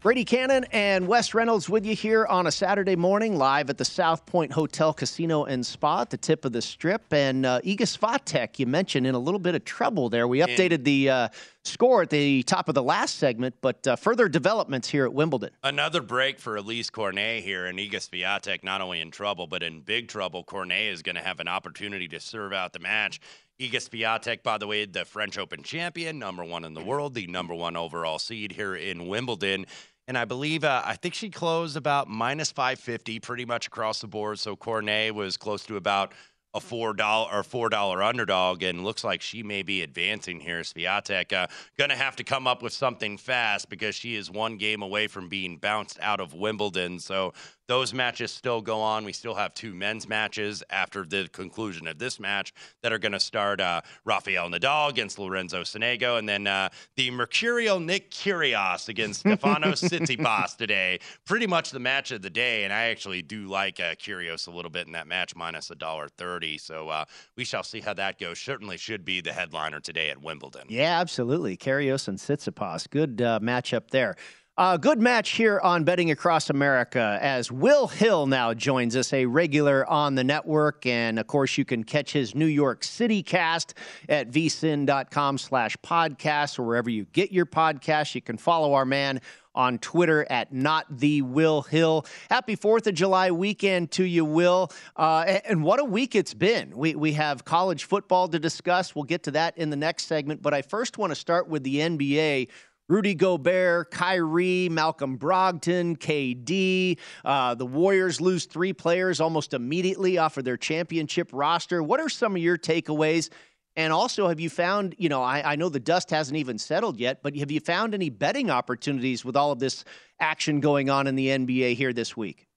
[0.00, 3.84] Brady Cannon and Wes Reynolds with you here on a Saturday morning, live at the
[3.84, 7.12] South Point Hotel Casino and Spa at the tip of the strip.
[7.12, 10.26] And uh, Swiatek, you mentioned, in a little bit of trouble there.
[10.26, 11.28] We updated the uh,
[11.64, 15.50] score at the top of the last segment, but uh, further developments here at Wimbledon.
[15.62, 19.80] Another break for Elise Cornet here, and Iga Swiatek not only in trouble, but in
[19.80, 20.42] big trouble.
[20.44, 23.20] Cornet is going to have an opportunity to serve out the match.
[23.60, 27.26] Iga Swiatek, by the way, the French Open champion, number one in the world, the
[27.26, 29.66] number one overall seed here in Wimbledon.
[30.08, 34.08] And I believe, uh, I think she closed about minus 550 pretty much across the
[34.08, 34.38] board.
[34.38, 36.14] So Cornet was close to about
[36.54, 40.60] a four dollar or four dollar underdog, and looks like she may be advancing here.
[40.60, 41.46] Swiatek uh,
[41.78, 45.28] gonna have to come up with something fast because she is one game away from
[45.28, 46.98] being bounced out of Wimbledon.
[46.98, 47.32] So
[47.70, 49.04] those matches still go on.
[49.04, 52.52] We still have two men's matches after the conclusion of this match
[52.82, 57.12] that are going to start uh, Rafael Nadal against Lorenzo Sonego, and then uh, the
[57.12, 60.98] Mercurial Nick Kyrgios against Stefano Tsitsipas today.
[61.24, 64.50] Pretty much the match of the day, and I actually do like uh, Kyrgios a
[64.50, 66.58] little bit in that match, minus a dollar thirty.
[66.58, 67.04] So uh,
[67.36, 68.40] we shall see how that goes.
[68.40, 70.64] Certainly should be the headliner today at Wimbledon.
[70.68, 71.56] Yeah, absolutely.
[71.56, 74.16] Kyrgios and Tsitsipas, good uh, matchup there.
[74.58, 79.24] Uh, good match here on Betting Across America as Will Hill now joins us, a
[79.24, 80.84] regular on the network.
[80.84, 83.74] And of course, you can catch his New York City cast
[84.08, 88.14] at vsin.com slash podcast or wherever you get your podcast.
[88.14, 89.20] You can follow our man
[89.54, 92.06] on Twitter at not the Will Hill.
[92.28, 94.70] Happy Fourth of July weekend to you, Will.
[94.96, 96.76] Uh, and what a week it's been.
[96.76, 98.94] We we have college football to discuss.
[98.94, 100.42] We'll get to that in the next segment.
[100.42, 102.48] But I first want to start with the NBA.
[102.90, 106.98] Rudy Gobert, Kyrie, Malcolm Brogdon, KD.
[107.24, 111.84] Uh, the Warriors lose three players almost immediately off of their championship roster.
[111.84, 113.30] What are some of your takeaways?
[113.76, 116.98] And also, have you found, you know, I, I, know the dust hasn't even settled
[116.98, 119.84] yet, but have you found any betting opportunities with all of this
[120.18, 122.48] action going on in the NBA here this week?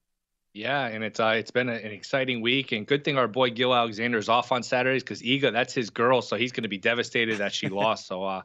[0.56, 3.52] Yeah, and it's uh, it's been a, an exciting week, and good thing our boy
[3.52, 6.70] Gill Alexander is off on Saturdays because Iga, that's his girl, so he's going to
[6.70, 8.08] be devastated that she lost.
[8.08, 8.42] So, uh,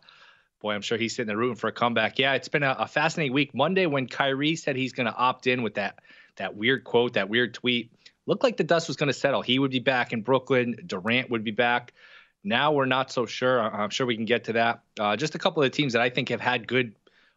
[0.60, 2.18] boy, I'm sure he's sitting there rooting for a comeback.
[2.18, 3.54] Yeah, it's been a, a fascinating week.
[3.54, 5.98] Monday, when Kyrie said he's going to opt in with that
[6.36, 7.92] that weird quote, that weird tweet,
[8.26, 9.42] looked like the dust was going to settle.
[9.42, 10.76] He would be back in Brooklyn.
[10.86, 11.92] Durant would be back.
[12.44, 13.60] Now we're not so sure.
[13.60, 14.82] I'm sure we can get to that.
[14.98, 16.94] Uh, just a couple of teams that I think have had good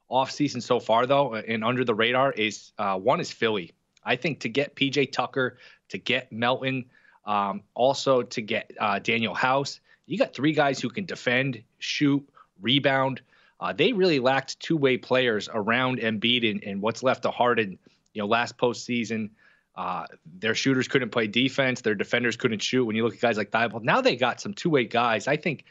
[0.10, 3.74] offseason so far, though, and under the radar is uh, one is Philly.
[4.04, 5.58] I think to get PJ Tucker,
[5.90, 6.86] to get Melton,
[7.26, 12.28] um, also to get uh, Danuel House, you got three guys who can defend, shoot,
[12.62, 13.22] rebound.
[13.60, 17.78] Uh, they really lacked two-way players around Embiid and, and what's left of Harden.
[18.14, 19.30] You know, last postseason,
[19.76, 20.06] uh,
[20.40, 21.82] their shooters couldn't play defense.
[21.82, 22.86] Their defenders couldn't shoot.
[22.86, 25.28] When you look at guys like Thybulle, now they got some two-way guys.
[25.28, 25.66] I think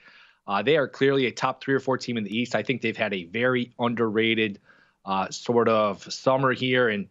[0.47, 2.55] uh, they are clearly a top three or four team in the East.
[2.55, 4.59] I think they've had a very underrated
[5.05, 7.09] uh, sort of summer here, and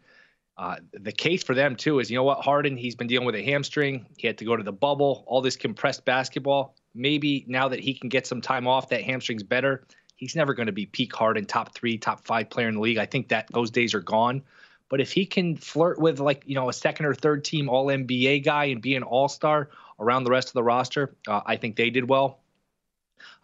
[0.57, 3.35] uh, the case for them too is you know what Harden he's been dealing with
[3.35, 4.05] a hamstring.
[4.17, 5.23] He had to go to the bubble.
[5.25, 9.43] All this compressed basketball maybe now that he can get some time off, that hamstring's
[9.43, 9.83] better.
[10.15, 12.97] He's never going to be peak Harden, top three, top five player in the league.
[12.97, 14.43] I think that those days are gone.
[14.89, 17.85] But if he can flirt with like you know a second or third team All
[17.85, 21.55] NBA guy and be an All Star around the rest of the roster, uh, I
[21.55, 22.39] think they did well.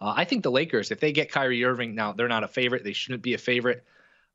[0.02, 2.84] Uh, I think the Lakers, if they get Kyrie Irving, now they're not a favorite.
[2.84, 3.86] They shouldn't be a favorite.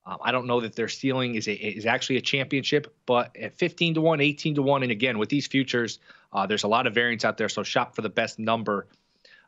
[0.07, 3.55] Um, I don't know that their ceiling is a, is actually a championship, but at
[3.55, 5.99] 15 to one, 18 to one, and again with these futures,
[6.33, 7.49] uh, there's a lot of variance out there.
[7.49, 8.87] So shop for the best number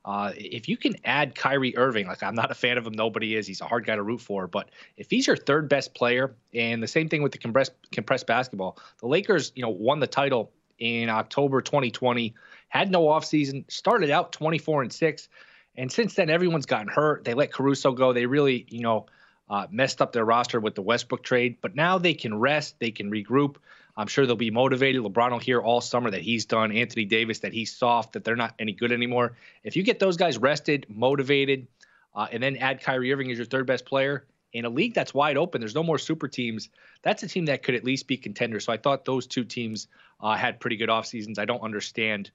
[0.05, 3.37] uh, if you can add Kyrie Irving, like I'm not a fan of him, nobody
[3.37, 3.47] is.
[3.47, 4.47] He's a hard guy to root for.
[4.49, 8.27] But if he's your third best player, and the same thing with the compressed compressed
[8.27, 12.35] basketball, the Lakers, you know, won the title in October 2020,
[12.69, 15.29] had no offseason, started out 24 and six,
[15.77, 17.25] and since then everyone's gotten hurt.
[17.25, 18.13] They let Caruso go.
[18.13, 19.07] They really, you know,
[19.49, 21.59] uh, messed up their roster with the Westbrook trade.
[21.61, 23.57] But now they can rest, they can regroup.
[23.97, 25.03] I'm sure they'll be motivated.
[25.03, 26.73] LeBron will hear all summer that he's done.
[26.73, 29.37] Anthony Davis that he's soft, that they're not any good anymore.
[29.65, 31.67] If you get those guys rested, motivated,
[32.15, 35.15] uh, and then add Kyrie Irving as your third best player in a league that's
[35.15, 36.69] wide open, there's no more super teams.
[37.03, 38.67] That's a team that could at least be contenders.
[38.67, 39.89] So I thought those two teams
[40.21, 41.39] uh, had pretty good off seasons.
[41.39, 42.31] I don't understand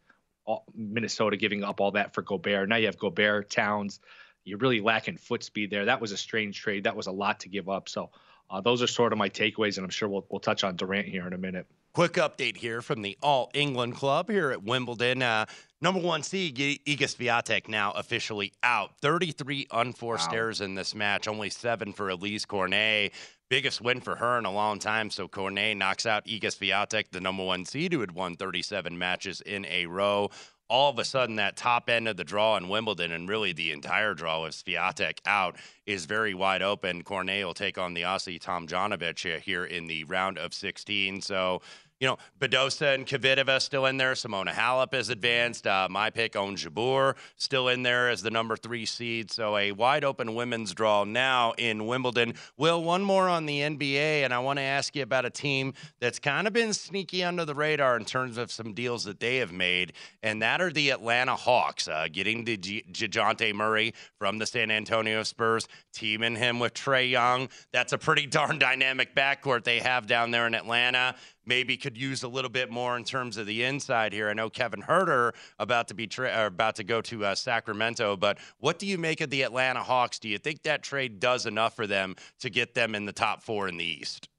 [0.46, 2.70] all, Minnesota giving up all that for Gobert.
[2.70, 4.00] Now you have Gobert, Towns.
[4.44, 5.86] You're really lacking foot speed there.
[5.86, 6.86] That was a strange trade.
[6.86, 7.90] That was a lot to give up.
[7.90, 8.12] So
[8.50, 11.08] uh, those are sort of my takeaways, and I'm sure we'll, we'll touch on Durant
[11.08, 11.68] here in a minute.
[11.94, 15.24] Quick update here from the All England Club here at Wimbledon.
[15.24, 15.46] Uh,
[15.82, 18.92] number one seed, Iga Swiatek now officially out.
[19.02, 20.38] 33 unforced wow.
[20.38, 23.14] errors in this match, only seven for Alizé Cornet.
[23.50, 25.10] Biggest win for her in a long time.
[25.10, 29.42] So Cornet knocks out Iga Swiatek, the number one seed, who had won 37 matches
[29.42, 30.30] in a row
[30.70, 33.72] all of a sudden that top end of the draw in Wimbledon and really the
[33.72, 37.04] entire draw with Swiatek out is very wide open.
[37.04, 41.22] Cornet will take on the Aussie Tomljanovic here in the round of 16.
[41.22, 41.62] So
[42.00, 44.14] you know, Badosa and Kvitova still in there.
[44.14, 45.66] Simona Halep is advanced.
[45.66, 49.32] Uh, my pick, Ons Jabeur, still in there as the number three seed.
[49.32, 52.36] So a wide open women's draw now in Wimbledon.
[52.56, 55.74] Will, one more on the NBA, and I want to ask you about a team
[56.00, 59.38] that's kind of been sneaky under the radar in terms of some deals that they
[59.38, 64.46] have made, and that are the Atlanta Hawks, uh, getting the Dejounte Murray from the
[64.46, 67.50] San Antonio Spurs, teaming him with Trae Young.
[67.72, 71.16] That's a pretty darn dynamic backcourt they have down there in Atlanta
[71.48, 74.30] maybe could use a little bit more in terms of the inside here.
[74.30, 78.38] I know Kevin Huerter about to be tra- about to go to uh, Sacramento, but
[78.60, 80.20] what do you make of the Atlanta Hawks?
[80.20, 83.42] Do you think that trade does enough for them to get them in the top
[83.42, 84.30] four in the East?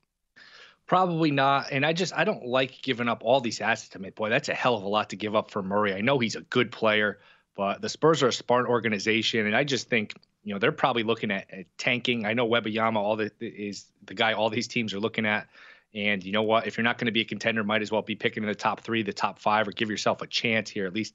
[0.86, 1.66] Probably not.
[1.70, 4.09] And I just I don't like giving up all these assets to me.
[4.11, 5.92] Boy, that's a hell of a lot to give up for Murray.
[5.92, 7.18] I know he's a good player,
[7.54, 11.02] but the Spurs are a smart organization, and I just think you know they're probably
[11.02, 12.24] looking at, at tanking.
[12.24, 15.46] I know Wembanyama all the is the guy all these teams are looking at.
[15.95, 16.66] And you know what?
[16.66, 18.55] If you're not going to be a contender, might as well be picking in the
[18.55, 21.14] top three, the top five, or give yourself a chance here, at least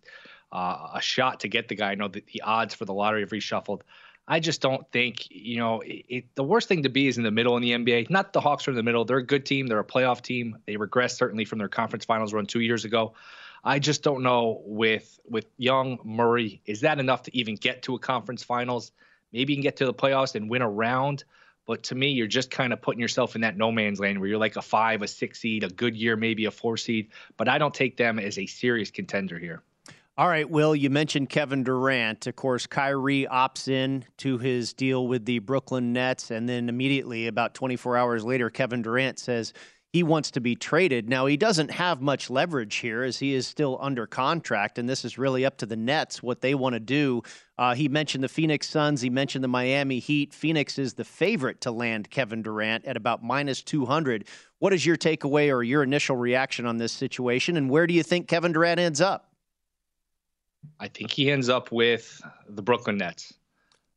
[0.51, 1.91] uh, a shot to get the guy.
[1.91, 3.81] I know that the odds for the lottery have reshuffled.
[4.27, 7.23] I just don't think, you know, it, it, the worst thing to be is in
[7.23, 8.09] the middle in the NBA.
[8.09, 9.03] Not the Hawks are in the middle.
[9.03, 9.67] They're a good team.
[9.67, 10.57] They're a playoff team.
[10.65, 13.13] They regressed certainly from their conference finals run two years ago.
[13.63, 17.95] I just don't know with with young Murray, is that enough to even get to
[17.95, 18.91] a conference finals?
[19.31, 21.23] Maybe you can get to the playoffs and win a round.
[21.65, 24.27] But to me, you're just kind of putting yourself in that no man's land where
[24.27, 27.09] you're like a five, a six seed, a good year, maybe a four seed.
[27.37, 29.63] But I don't take them as a serious contender here.
[30.15, 32.27] All right, Will, you mentioned Kevin Durant.
[32.27, 36.29] Of course, Kyrie opts in to his deal with the Brooklyn Nets.
[36.29, 39.53] And then immediately, about 24 hours later, Kevin Durant says
[39.93, 41.07] he wants to be traded.
[41.07, 44.79] Now, he doesn't have much leverage here as he is still under contract.
[44.79, 47.21] And this is really up to the Nets what they want to do.
[47.59, 49.01] Uh, he mentioned the Phoenix Suns.
[49.01, 50.33] He mentioned the Miami Heat.
[50.33, 54.25] Phoenix is the favorite to land Kevin Durant at about minus 200.
[54.57, 57.55] What is your takeaway or your initial reaction on this situation?
[57.55, 59.31] And where do you think Kevin Durant ends up?
[60.79, 62.19] I think he ends up with
[62.49, 63.31] the Brooklyn Nets.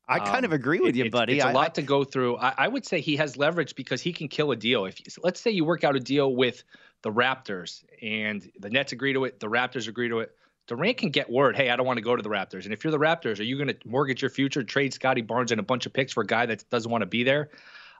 [0.08, 1.36] I kind of um, agree with you, buddy.
[1.36, 2.36] It's, a I, lot to go through.
[2.36, 4.84] I, I, would say he has leverage because he can kill a deal.
[4.84, 6.62] If let's say you work out a deal with
[7.02, 10.36] the Raptors and the Nets agree to it, the Raptors agree to it.
[10.68, 12.64] Durant can get word, hey, I don't want to go to the Raptors.
[12.64, 15.52] And if you're the Raptors, are you going to mortgage your future, trade Scottie Barnes
[15.52, 17.50] and a bunch of picks for a guy that doesn't want to be there?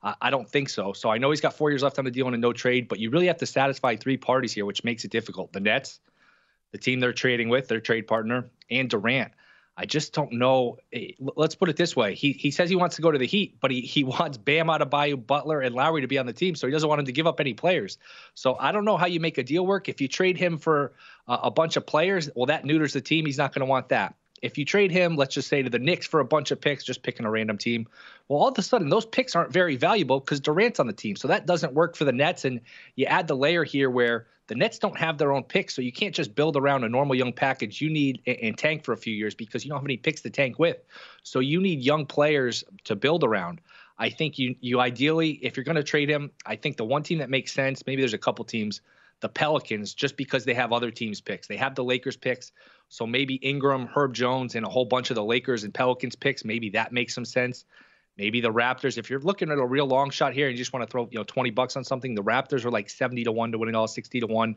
[0.03, 0.93] Uh, I don't think so.
[0.93, 2.89] So I know he's got four years left on the deal and a no trade,
[2.89, 5.53] but you really have to satisfy three parties here, which makes it difficult.
[5.53, 6.01] The Nets,
[6.73, 9.33] the team they're trading with, their trade partner, and Durant.
[9.77, 10.79] I just don't know.
[10.93, 13.27] Eh, let's put it this way: he he says he wants to go to the
[13.27, 16.55] Heat, but he he wants Bam Adebayo Butler, and Lowry to be on the team,
[16.55, 17.99] so he doesn't want him to give up any players.
[18.35, 19.89] So I don't know how you make a deal work.
[19.89, 20.93] If you trade him for
[21.29, 23.27] uh, a bunch of players, well, that neuters the team.
[23.27, 24.15] He's not going to want that.
[24.47, 26.85] If you trade him, let's just say to the Knicks for a bunch of picks,
[26.85, 27.89] just picking a random team,
[28.29, 31.17] well, all of a sudden those picks aren't very valuable because Durant's on the team.
[31.17, 32.45] So that doesn't work for the Nets.
[32.45, 32.61] And
[32.95, 35.91] you add the layer here where the Nets don't have their own picks, so you
[35.91, 37.81] can't just build around a normal young package.
[37.81, 40.31] You need and tank for a few years because you don't have any picks to
[40.31, 40.77] tank with.
[41.25, 43.61] So you need young players to build around.
[43.99, 47.03] I think you you ideally, if you're going to trade him, I think the one
[47.03, 48.81] team that makes sense, maybe there's a couple teams,
[49.21, 51.47] the Pelicans, just because they have other teams' picks.
[51.47, 52.53] They have the Lakers picks,
[52.89, 56.45] so maybe Ingram, Herb Jones, and a whole bunch of the Lakers and Pelicans picks.
[56.45, 57.65] Maybe that makes some sense.
[58.17, 60.73] Maybe the Raptors, if you're looking at a real long shot here and you just
[60.73, 63.33] want to throw, you know, 20 bucks on something, the Raptors are like 70 to
[63.33, 64.57] 1 to win it all 60 to 1.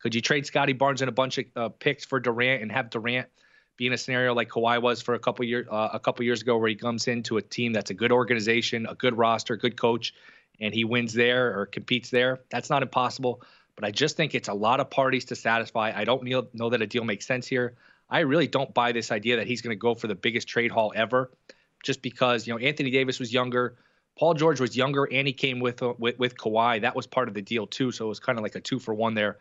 [0.00, 2.90] Could you trade Scottie Barnes and a bunch of uh, picks for Durant and have
[2.90, 3.28] Durant
[3.76, 6.42] be in a scenario like Kawhi was for a couple years uh, a couple years
[6.42, 9.80] ago where he comes into a team that's a good organization, a good roster, good
[9.80, 10.12] coach,
[10.60, 12.40] and he wins there or competes there?
[12.50, 13.42] That's not impossible,
[13.76, 15.92] but I just think it's a lot of parties to satisfy.
[15.94, 17.76] I don't know that a deal makes sense here.
[18.08, 20.70] I really don't buy this idea that he's going to go for the biggest trade
[20.70, 21.30] haul ever
[21.82, 23.76] just because you know Anthony Davis was younger,
[24.18, 26.82] Paul George was younger, and he came with with, with Kawhi.
[26.82, 27.92] That was part of the deal too.
[27.92, 29.38] So it was kind of like a two for one there.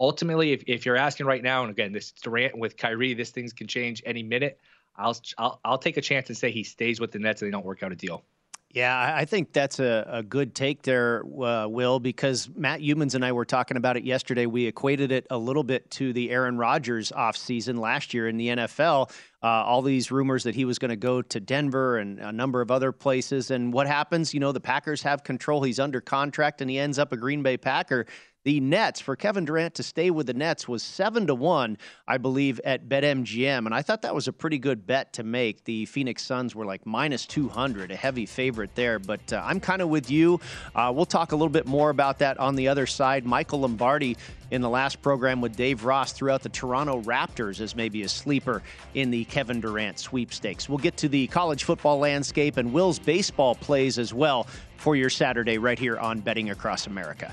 [0.00, 3.52] Ultimately, if, if you're asking right now, and again, this Durant with Kyrie, this things
[3.52, 4.58] can change any minute.
[4.96, 7.52] I'll, I'll I'll take a chance and say he stays with the Nets and they
[7.52, 8.24] don't work out a deal.
[8.72, 13.22] Yeah, I think that's a, a good take there, uh, Will, because Matt Youmans and
[13.22, 14.46] I were talking about it yesterday.
[14.46, 18.48] We equated it a little bit to the Aaron Rodgers offseason last year in the
[18.48, 19.10] NFL.
[19.42, 22.60] Uh, all these rumors that he was going to go to Denver and a number
[22.60, 23.50] of other places.
[23.50, 24.32] And what happens?
[24.32, 25.62] You know, the Packers have control.
[25.62, 28.06] He's under contract and he ends up a Green Bay Packer
[28.44, 31.78] the Nets for Kevin Durant to stay with the Nets was seven to one,
[32.08, 35.64] I believe, at BetMGM, and I thought that was a pretty good bet to make.
[35.64, 38.98] The Phoenix Suns were like minus two hundred, a heavy favorite there.
[38.98, 40.40] But uh, I'm kind of with you.
[40.74, 43.24] Uh, we'll talk a little bit more about that on the other side.
[43.24, 44.16] Michael Lombardi
[44.52, 48.62] in the last program with Dave Ross throughout the Toronto Raptors as maybe a sleeper
[48.92, 50.68] in the Kevin Durant sweepstakes.
[50.68, 54.46] We'll get to the college football landscape and Will's baseball plays as well
[54.76, 57.32] for your Saturday right here on Betting Across America.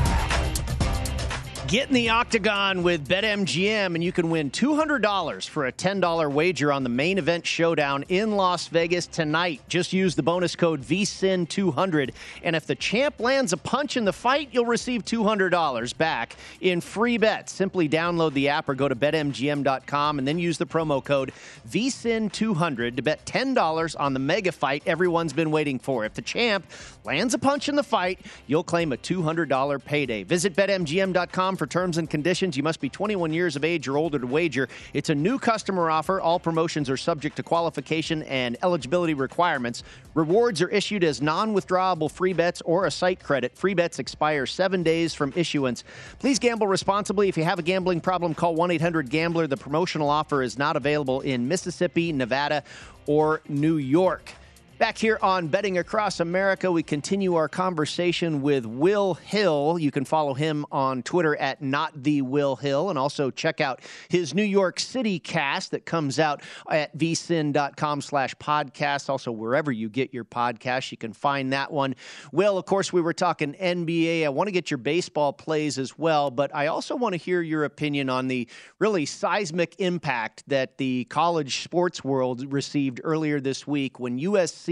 [1.71, 6.69] Get in the octagon with BetMGM, and you can win $200 for a $10 wager
[6.69, 9.61] on the main event showdown in Las Vegas tonight.
[9.69, 12.11] Just use the bonus code VSIN200,
[12.43, 16.81] and if the champ lands a punch in the fight, you'll receive $200 back in
[16.81, 17.53] free bets.
[17.53, 21.31] Simply download the app or go to BetMGM.com and then use the promo code
[21.69, 26.03] VSIN200 to bet $10 on the mega fight everyone's been waiting for.
[26.03, 26.69] If the champ
[27.03, 30.23] lands a punch in the fight, you'll claim a $200 payday.
[30.23, 32.55] Visit BetMGM.com for terms and conditions.
[32.55, 34.69] You must be 21 years of age or older to wager.
[34.93, 36.21] It's a new customer offer.
[36.21, 39.83] All promotions are subject to qualification and eligibility requirements.
[40.13, 43.55] Rewards are issued as non withdrawable free bets or a site credit.
[43.57, 45.83] Free bets expire seven days from issuance.
[46.19, 47.29] Please gamble responsibly.
[47.29, 49.47] If you have a gambling problem, call 1 800 Gambler.
[49.47, 52.63] The promotional offer is not available in Mississippi, Nevada,
[53.05, 54.33] or New York.
[54.81, 59.77] Back here on Betting Across America, we continue our conversation with Will Hill.
[59.79, 63.81] You can follow him on Twitter at not the Will Hill, and also check out
[64.09, 69.07] his New York City cast that comes out at vsin.com slash podcast.
[69.07, 71.93] Also, wherever you get your podcast, you can find that one.
[72.31, 74.25] Will, of course, we were talking NBA.
[74.25, 77.43] I want to get your baseball plays as well, but I also want to hear
[77.43, 78.47] your opinion on the
[78.79, 84.70] really seismic impact that the college sports world received earlier this week when USC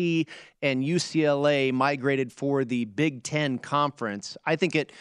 [0.62, 4.38] and UCLA migrated for the Big Ten Conference.
[4.46, 4.92] I think it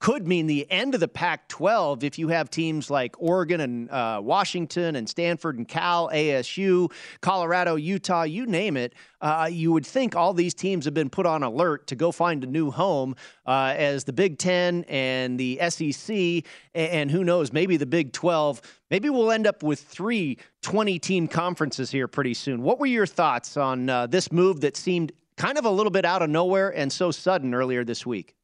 [0.00, 3.90] could mean the end of the Pac 12 if you have teams like Oregon and
[3.90, 8.94] uh, Washington and Stanford and Cal, ASU, Colorado, Utah, you name it.
[9.20, 12.44] Uh, you would think all these teams have been put on alert to go find
[12.44, 16.44] a new home uh, as the Big Ten and the SEC, and,
[16.74, 18.62] and who knows, maybe the Big 12.
[18.90, 22.62] Maybe we'll end up with three 20 team conferences here pretty soon.
[22.62, 26.04] What were your thoughts on uh, this move that seemed kind of a little bit
[26.04, 28.37] out of nowhere and so sudden earlier this week?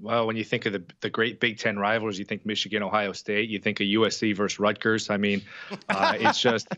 [0.00, 3.12] Well, when you think of the the great Big Ten rivals, you think Michigan, Ohio
[3.12, 5.10] State, you think of USC versus Rutgers.
[5.10, 5.42] I mean,
[5.88, 6.68] uh, it's just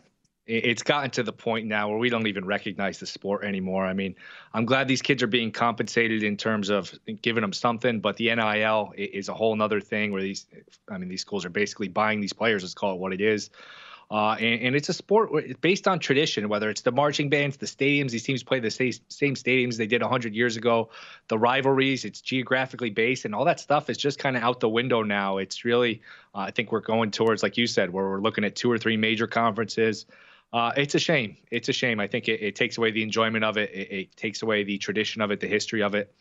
[0.47, 3.85] it's gotten to the point now where we don't even recognize the sport anymore.
[3.85, 4.15] I mean,
[4.53, 6.91] I'm glad these kids are being compensated in terms of
[7.21, 10.47] giving them something, but the NIL is a whole other thing where these,
[10.89, 12.63] I mean, these schools are basically buying these players.
[12.63, 13.51] Let's call it what it is.
[14.11, 15.31] Uh, and, and, it's a sport
[15.61, 18.91] based on tradition, whether it's the marching bands, the stadiums, these teams play the same,
[19.07, 20.89] same stadiums they did 100 years ago,
[21.29, 24.67] the rivalries, it's geographically based, and all that stuff is just kind of out the
[24.67, 25.37] window now.
[25.37, 26.01] It's really,
[26.35, 28.77] uh, I think we're going towards, like you said, where we're looking at two or
[28.77, 30.05] three major conferences.
[30.51, 31.37] Uh, it's a shame.
[31.49, 32.01] It's a shame.
[32.01, 33.71] I think it, it takes away the enjoyment of it.
[33.71, 33.91] it.
[33.91, 36.13] It takes away the tradition of it, the history of it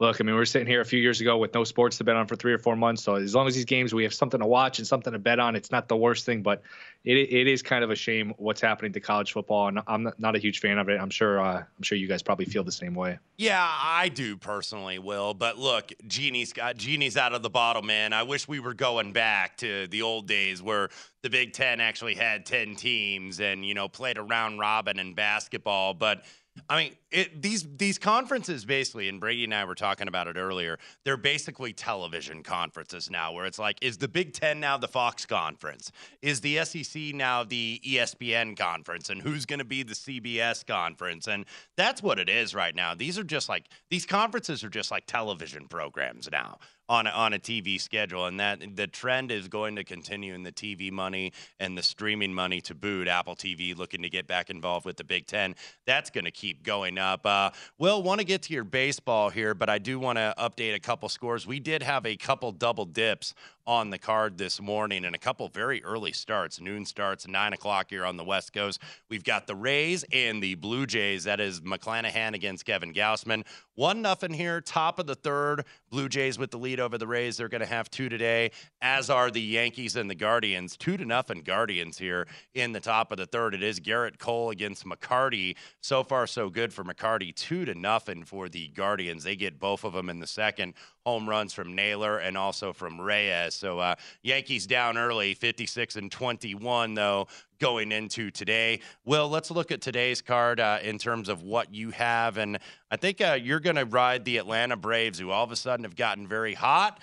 [0.00, 2.04] look, I mean, we were sitting here a few years ago with no sports to
[2.04, 3.02] bet on for three or four months.
[3.02, 5.38] So as long as these games we have something to watch and something to bet
[5.38, 6.42] on, it's not the worst thing.
[6.42, 6.62] But
[7.04, 10.34] it it is kind of a shame what's happening to college football, and I'm not
[10.34, 10.98] a huge fan of it.
[11.00, 13.18] I'm sure uh, I'm sure you guys probably feel the same way.
[13.36, 15.34] Yeah, I do personally, Will.
[15.34, 18.12] But look, genie's got genie's out of the bottle, man.
[18.12, 20.88] I wish we were going back to the old days where
[21.22, 25.14] the Big Ten actually had ten teams and you know played a round robin in
[25.14, 26.24] basketball, but
[26.68, 30.36] I mean, it, these these conferences basically, and Brady and I were talking about it
[30.36, 30.78] earlier.
[31.04, 35.26] They're basically television conferences now, where it's like, is the Big Ten now the Fox
[35.26, 35.92] conference?
[36.22, 39.10] Is the SEC now the ESPN conference?
[39.10, 41.26] And who's going to be the CBS conference?
[41.26, 41.46] And
[41.76, 42.94] that's what it is right now.
[42.94, 46.58] These are just like these conferences are just like television programs now
[46.90, 50.42] on a, on a TV schedule, and that the trend is going to continue in
[50.42, 53.06] the TV money and the streaming money to boot.
[53.06, 55.54] Apple TV looking to get back involved with the Big Ten.
[55.86, 57.24] That's going to keep going up.
[57.24, 60.74] Uh, Will, want to get to your baseball here, but I do want to update
[60.74, 61.46] a couple scores.
[61.46, 63.34] We did have a couple double dips
[63.66, 66.60] on the card this morning and a couple very early starts.
[66.60, 68.80] Noon starts, nine o'clock here on the West Coast.
[69.08, 71.24] We've got the Rays and the Blue Jays.
[71.24, 73.44] That is McClanahan against Kevin Gausman.
[73.74, 75.64] One nothing here, top of the third.
[75.88, 77.36] Blue Jays with the lead over the Rays.
[77.36, 78.50] They're going to have two today,
[78.82, 80.76] as are the Yankees and the Guardians.
[80.76, 83.54] Two to nothing Guardians here in the top of the third.
[83.54, 85.56] It is Gerrit Cole against McCarty.
[85.80, 87.34] So far, so good for McCarty.
[87.34, 89.24] Two to nothing for the Guardians.
[89.24, 90.74] They get both of them in the second
[91.04, 93.54] home runs from Naylor and also from Reyes.
[93.54, 97.26] So uh, Yankees down early, 56 and 21 though
[97.58, 98.80] going into today.
[99.04, 102.58] Will, let's look at today's card uh, in terms of what you have, and
[102.90, 105.84] I think uh, you're going to ride the Atlanta Braves, who all of a sudden
[105.84, 107.00] have gotten very hot.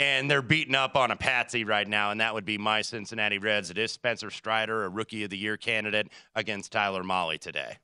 [0.00, 3.38] And they're beating up on a patsy right now, and that would be my Cincinnati
[3.38, 3.70] Reds.
[3.70, 7.78] It is Spencer Strider, a Rookie of the Year candidate, against Tyler Mahle today.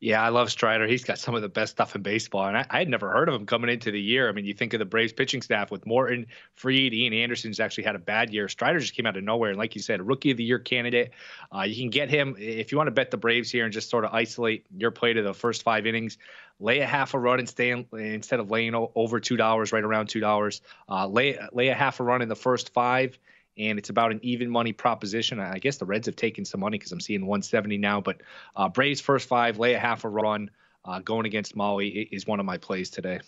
[0.00, 0.86] Yeah, I love Strider.
[0.86, 3.28] He's got some of the best stuff in baseball, and I, I, had never heard
[3.28, 4.28] of him coming into the year.
[4.28, 6.26] I mean, you think of the Braves pitching staff with Morton,
[6.56, 8.48] Fried, Ian Anderson's actually had a bad year.
[8.48, 11.12] Strider just came out of nowhere, and like you said, rookie of the year candidate.
[11.54, 13.88] Uh, you can get him if you want to bet the Braves here and just
[13.88, 16.18] sort of isolate your play to the first five innings.
[16.60, 19.84] Lay a half a run and stay in, instead of laying over two dollars, right
[19.84, 20.60] around two dollars.
[20.88, 23.18] Uh, lay lay a half a run in the first five
[23.58, 25.40] and it's about an even money proposition.
[25.40, 28.20] I guess the Reds have taken some money because I'm seeing 170 now, but
[28.56, 30.50] uh, Braves first five, lay a half a run,
[30.84, 33.20] uh, going against Mahle is one of my plays today.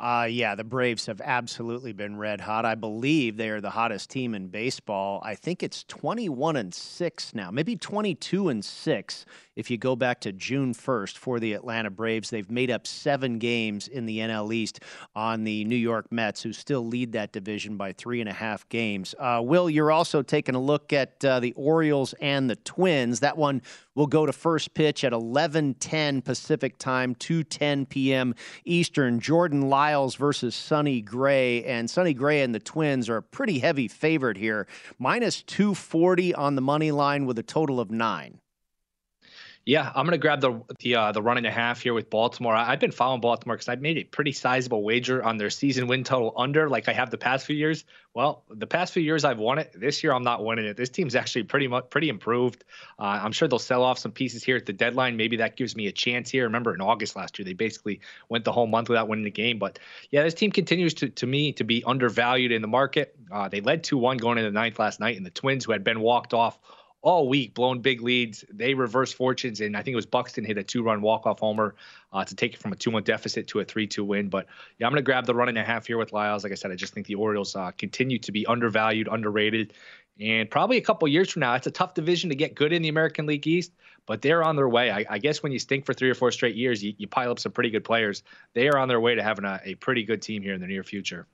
[0.00, 2.64] Uh, yeah, the Braves have absolutely been red hot.
[2.64, 5.20] I believe they are the hottest team in baseball.
[5.22, 9.26] I think it's 21 and 6 now, maybe 22 and 6
[9.60, 12.30] if you go back to June 1st for the Atlanta Braves.
[12.30, 14.80] They've made up seven games in the NL East
[15.14, 18.66] on the New York Mets, who still lead that division by three and a half
[18.70, 19.14] games.
[19.18, 23.20] Uh, Will, you're also taking a look at uh, the Orioles and the Twins.
[23.20, 23.60] That one
[23.94, 28.34] will go to first pitch at 11:10 Pacific time, 2:10 p.m.
[28.64, 29.20] Eastern.
[29.20, 33.88] Jordan Lyles versus Sonny Gray, and Sonny Gray and the Twins are a pretty heavy
[33.88, 34.66] favorite here,
[34.98, 38.40] minus 240 on the money line with a total of nine.
[39.66, 42.08] Yeah, I'm going to grab the the uh, the run and a half here with
[42.08, 42.54] Baltimore.
[42.54, 45.86] I, have been following Baltimore because I've made a pretty sizable wager on their season
[45.86, 47.84] win total under, like I have the past few years.
[48.14, 49.72] Well, the past few years I've won it.
[49.78, 50.78] This year I'm not winning it.
[50.78, 52.64] This team's actually pretty much pretty improved.
[52.98, 55.18] Uh, I'm sure they'll sell off some pieces here at the deadline.
[55.18, 56.44] Maybe that gives me a chance here.
[56.44, 58.00] Remember in August last year they basically
[58.30, 59.58] went the whole month without winning the game.
[59.58, 59.78] But
[60.10, 63.14] yeah, this team continues to to me to be undervalued in the market.
[63.30, 65.72] Uh, they led two one going into the ninth last night, and the Twins who
[65.72, 66.58] had been walked off
[67.02, 68.44] all week, blown big leads.
[68.52, 71.74] They reversed fortunes, and I think it was Buxton hit a two-run walk-off homer
[72.12, 74.28] uh, to take it from a two-one deficit to a three-two win.
[74.28, 74.46] But
[74.78, 76.44] yeah, I'm going to grab the run and a half here with Lyles.
[76.44, 79.72] Like I said, I just think the Orioles uh, continue to be undervalued, underrated,
[80.20, 82.82] and probably a couple years from now, it's a tough division to get good in
[82.82, 83.72] the American League East.
[84.06, 84.90] But they're on their way.
[84.90, 87.30] I, I guess when you stink for three or four straight years, you, you, pile
[87.30, 88.22] up some pretty good players.
[88.54, 90.66] They are on their way to having a, a pretty good team here in the
[90.66, 91.26] near future.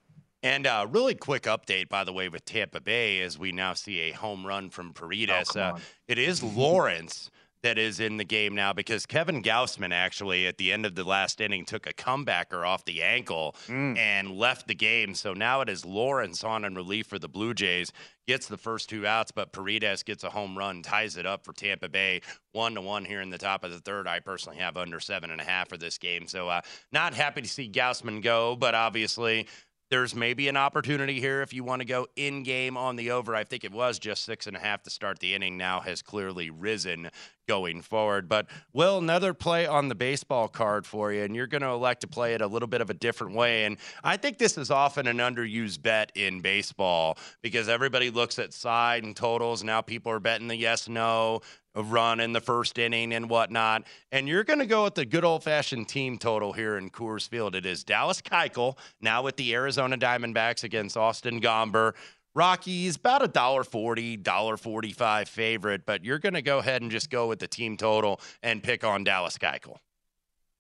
[0.43, 3.73] And a uh, really quick update, by the way, with Tampa Bay, as we now
[3.75, 5.57] see a home run from Paredes.
[5.57, 7.31] Oh, uh, it is Lawrence
[7.67, 11.03] that is in the game now because Kevin Gausman actually at the end of the
[11.03, 13.99] last inning took a comebacker off the ankle mm.
[13.99, 15.15] and left the game.
[15.15, 17.91] So now it is Lawrence on in relief for the Blue Jays.
[18.29, 21.53] Gets the first two outs, but Paredes gets a home run, ties it up for
[21.53, 22.21] Tampa Bay,
[22.53, 24.07] one to one here in the top of the third.
[24.07, 26.61] I personally have under seven and a half for this game, so uh,
[26.93, 29.47] not happy to see Gausman go, but obviously
[29.91, 33.35] there's maybe an opportunity here if you want to go in game on the over.
[33.35, 35.57] I think it was just six and a half to start the inning.
[35.57, 37.11] Now has clearly risen
[37.47, 38.29] going forward.
[38.29, 42.03] But Will, another play on the baseball card for you, and you're going to elect
[42.03, 43.65] to play it a little bit of a different way.
[43.65, 48.53] And I think this is often an underused bet in baseball because everybody looks at
[48.53, 49.63] side and totals.
[49.65, 51.41] Now people are betting the yes no
[51.75, 53.85] run in the first inning and whatnot.
[54.11, 57.29] And you're going to go with the good old fashioned team total here in Coors
[57.29, 57.55] Field.
[57.55, 61.93] It is Dallas Keuchel now with the Arizona Diamondbacks against Austin Gomber.
[62.37, 66.91] Rockies about a dollar forty, dollar forty-five favorite, but you're going to go ahead and
[66.91, 69.79] just go with the team total and pick on Dallas Keuchel.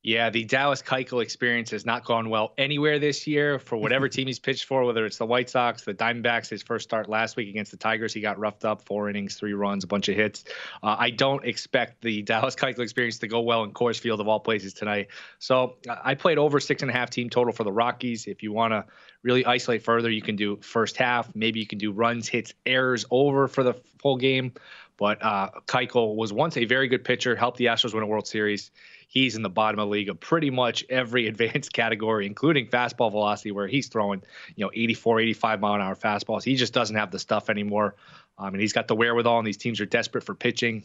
[0.07, 4.29] Yeah, the Dallas Keuchel experience has not gone well anywhere this year for whatever team
[4.29, 6.49] he's pitched for, whether it's the White Sox, the Diamondbacks.
[6.49, 9.53] His first start last week against the Tigers, he got roughed up, four innings, three
[9.53, 10.45] runs, a bunch of hits.
[10.81, 14.29] Uh, I don't expect the Dallas Keuchel experience to go well in Coors Field of
[14.29, 15.09] all places tonight.
[15.41, 18.29] So I played over six and a half team total for the Rockies.
[18.29, 18.85] If you want to
[19.25, 21.35] really isolate further, you can do first half.
[21.35, 24.53] Maybe you can do runs, hits, errors over for the full game.
[24.99, 28.29] But uh, Keuchel was once a very good pitcher, helped the Astros win a World
[28.29, 28.71] Series
[29.07, 33.11] he's in the bottom of the league of pretty much every advanced category, including fastball
[33.11, 34.23] velocity, where he's throwing,
[34.55, 36.45] you know, 84, 85 mile an hour fastballs.
[36.45, 37.95] He just doesn't have the stuff anymore.
[38.39, 40.85] I mean, he's got the wherewithal, and these teams are desperate for pitching.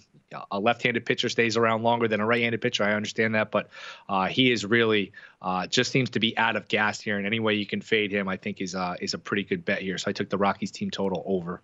[0.51, 2.85] A left-handed pitcher stays around longer than a right-handed pitcher.
[2.85, 3.69] I understand that, but
[4.07, 5.11] uh, he is really
[5.41, 7.17] uh, just seems to be out of gas here.
[7.17, 9.65] And any way you can fade him, I think is uh, is a pretty good
[9.65, 9.97] bet here.
[9.97, 11.61] So I took the Rockies team total over.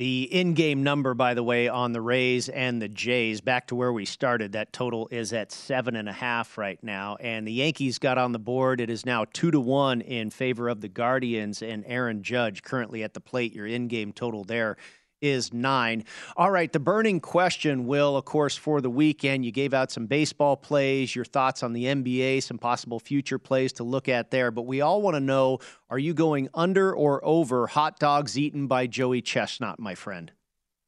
[0.00, 3.74] The in game number, by the way, on the Rays and the Jays, back to
[3.74, 7.18] where we started, that total is at seven and a half right now.
[7.20, 8.80] And the Yankees got on the board.
[8.80, 13.02] It is now two to one in favor of the Guardians and Aaron Judge currently
[13.02, 13.52] at the plate.
[13.52, 14.78] Your in game total there
[15.20, 16.04] is nine.
[16.36, 20.06] All right, the burning question, Will, of course, for the weekend, you gave out some
[20.06, 24.50] baseball plays, your thoughts on the NBA, some possible future plays to look at there.
[24.50, 25.58] But we all want to know
[25.88, 30.32] are you going under or over hot dogs eaten by Joey Chestnut, my friend?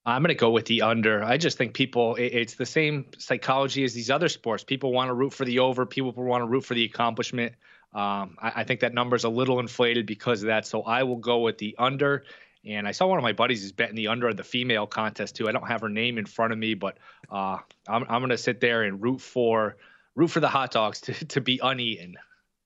[0.05, 1.23] I'm going to go with the under.
[1.23, 4.65] I just think people, it's the same psychology as these other sports.
[4.65, 7.53] People want to root for the over, people want to root for the accomplishment.
[7.95, 10.67] Um, I, I think that number is a little inflated because of that.
[10.67, 12.25] So I will go with the under.
[12.65, 15.37] And I saw one of my buddies is betting the under of the female contest
[15.37, 15.49] too.
[15.49, 16.99] I don't have her name in front of me, but
[17.31, 17.59] uh,
[17.89, 19.77] I'm I'm gonna sit there and root for
[20.15, 22.17] root for the hot dogs to, to be uneaten.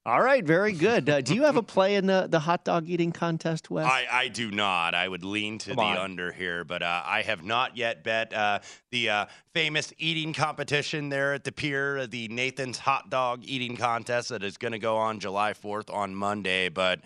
[0.06, 1.10] All right, very good.
[1.10, 3.86] Uh, do you have a play in the, the hot dog eating contest, Wes?
[3.86, 4.94] I, I do not.
[4.94, 5.96] I would lean to Come the on.
[5.98, 8.60] under here, but uh, I have not yet bet uh,
[8.92, 14.28] the uh, famous eating competition there at the pier, the Nathan's hot dog eating contest
[14.28, 16.68] that is going to go on July 4th on Monday.
[16.68, 17.00] But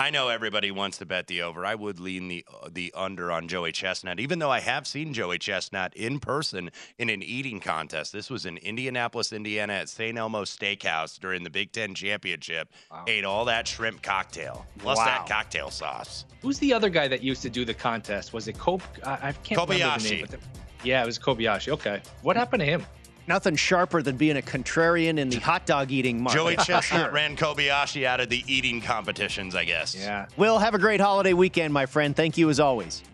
[0.00, 1.66] I know everybody wants to bet the over.
[1.66, 5.12] I would lean the uh, the under on Joey Chestnut, even though I have seen
[5.12, 8.10] Joey Chestnut in person in an eating contest.
[8.10, 10.16] This was in Indianapolis, Indiana, at St.
[10.16, 12.70] Elmo Steakhouse during the Big Ten Championship.
[12.90, 13.04] Wow.
[13.08, 15.04] Ate all that shrimp cocktail plus wow.
[15.04, 16.24] that cocktail sauce.
[16.40, 18.32] Who's the other guy that used to do the contest?
[18.32, 18.82] Was it Kobe?
[19.04, 20.12] I can't Kobayashi.
[20.12, 20.46] remember the name.
[20.82, 21.72] Yeah, it was Kobayashi.
[21.72, 22.86] Okay, what happened to him?
[23.30, 26.36] Nothing sharper than being a contrarian in the hot dog eating market.
[26.36, 29.94] Joey Chestnut ran Kobayashi out of the eating competitions, I guess.
[29.94, 30.26] Yeah.
[30.36, 32.14] Will, have a great holiday weekend, my friend.
[32.14, 33.04] Thank you as always.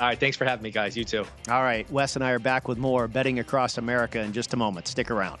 [0.00, 0.18] All right.
[0.18, 0.96] Thanks for having me, guys.
[0.96, 1.24] You too.
[1.48, 1.90] All right.
[1.90, 4.86] Wes and I are back with more betting across America in just a moment.
[4.86, 5.40] Stick around.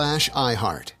[0.01, 0.93] slash iHeart.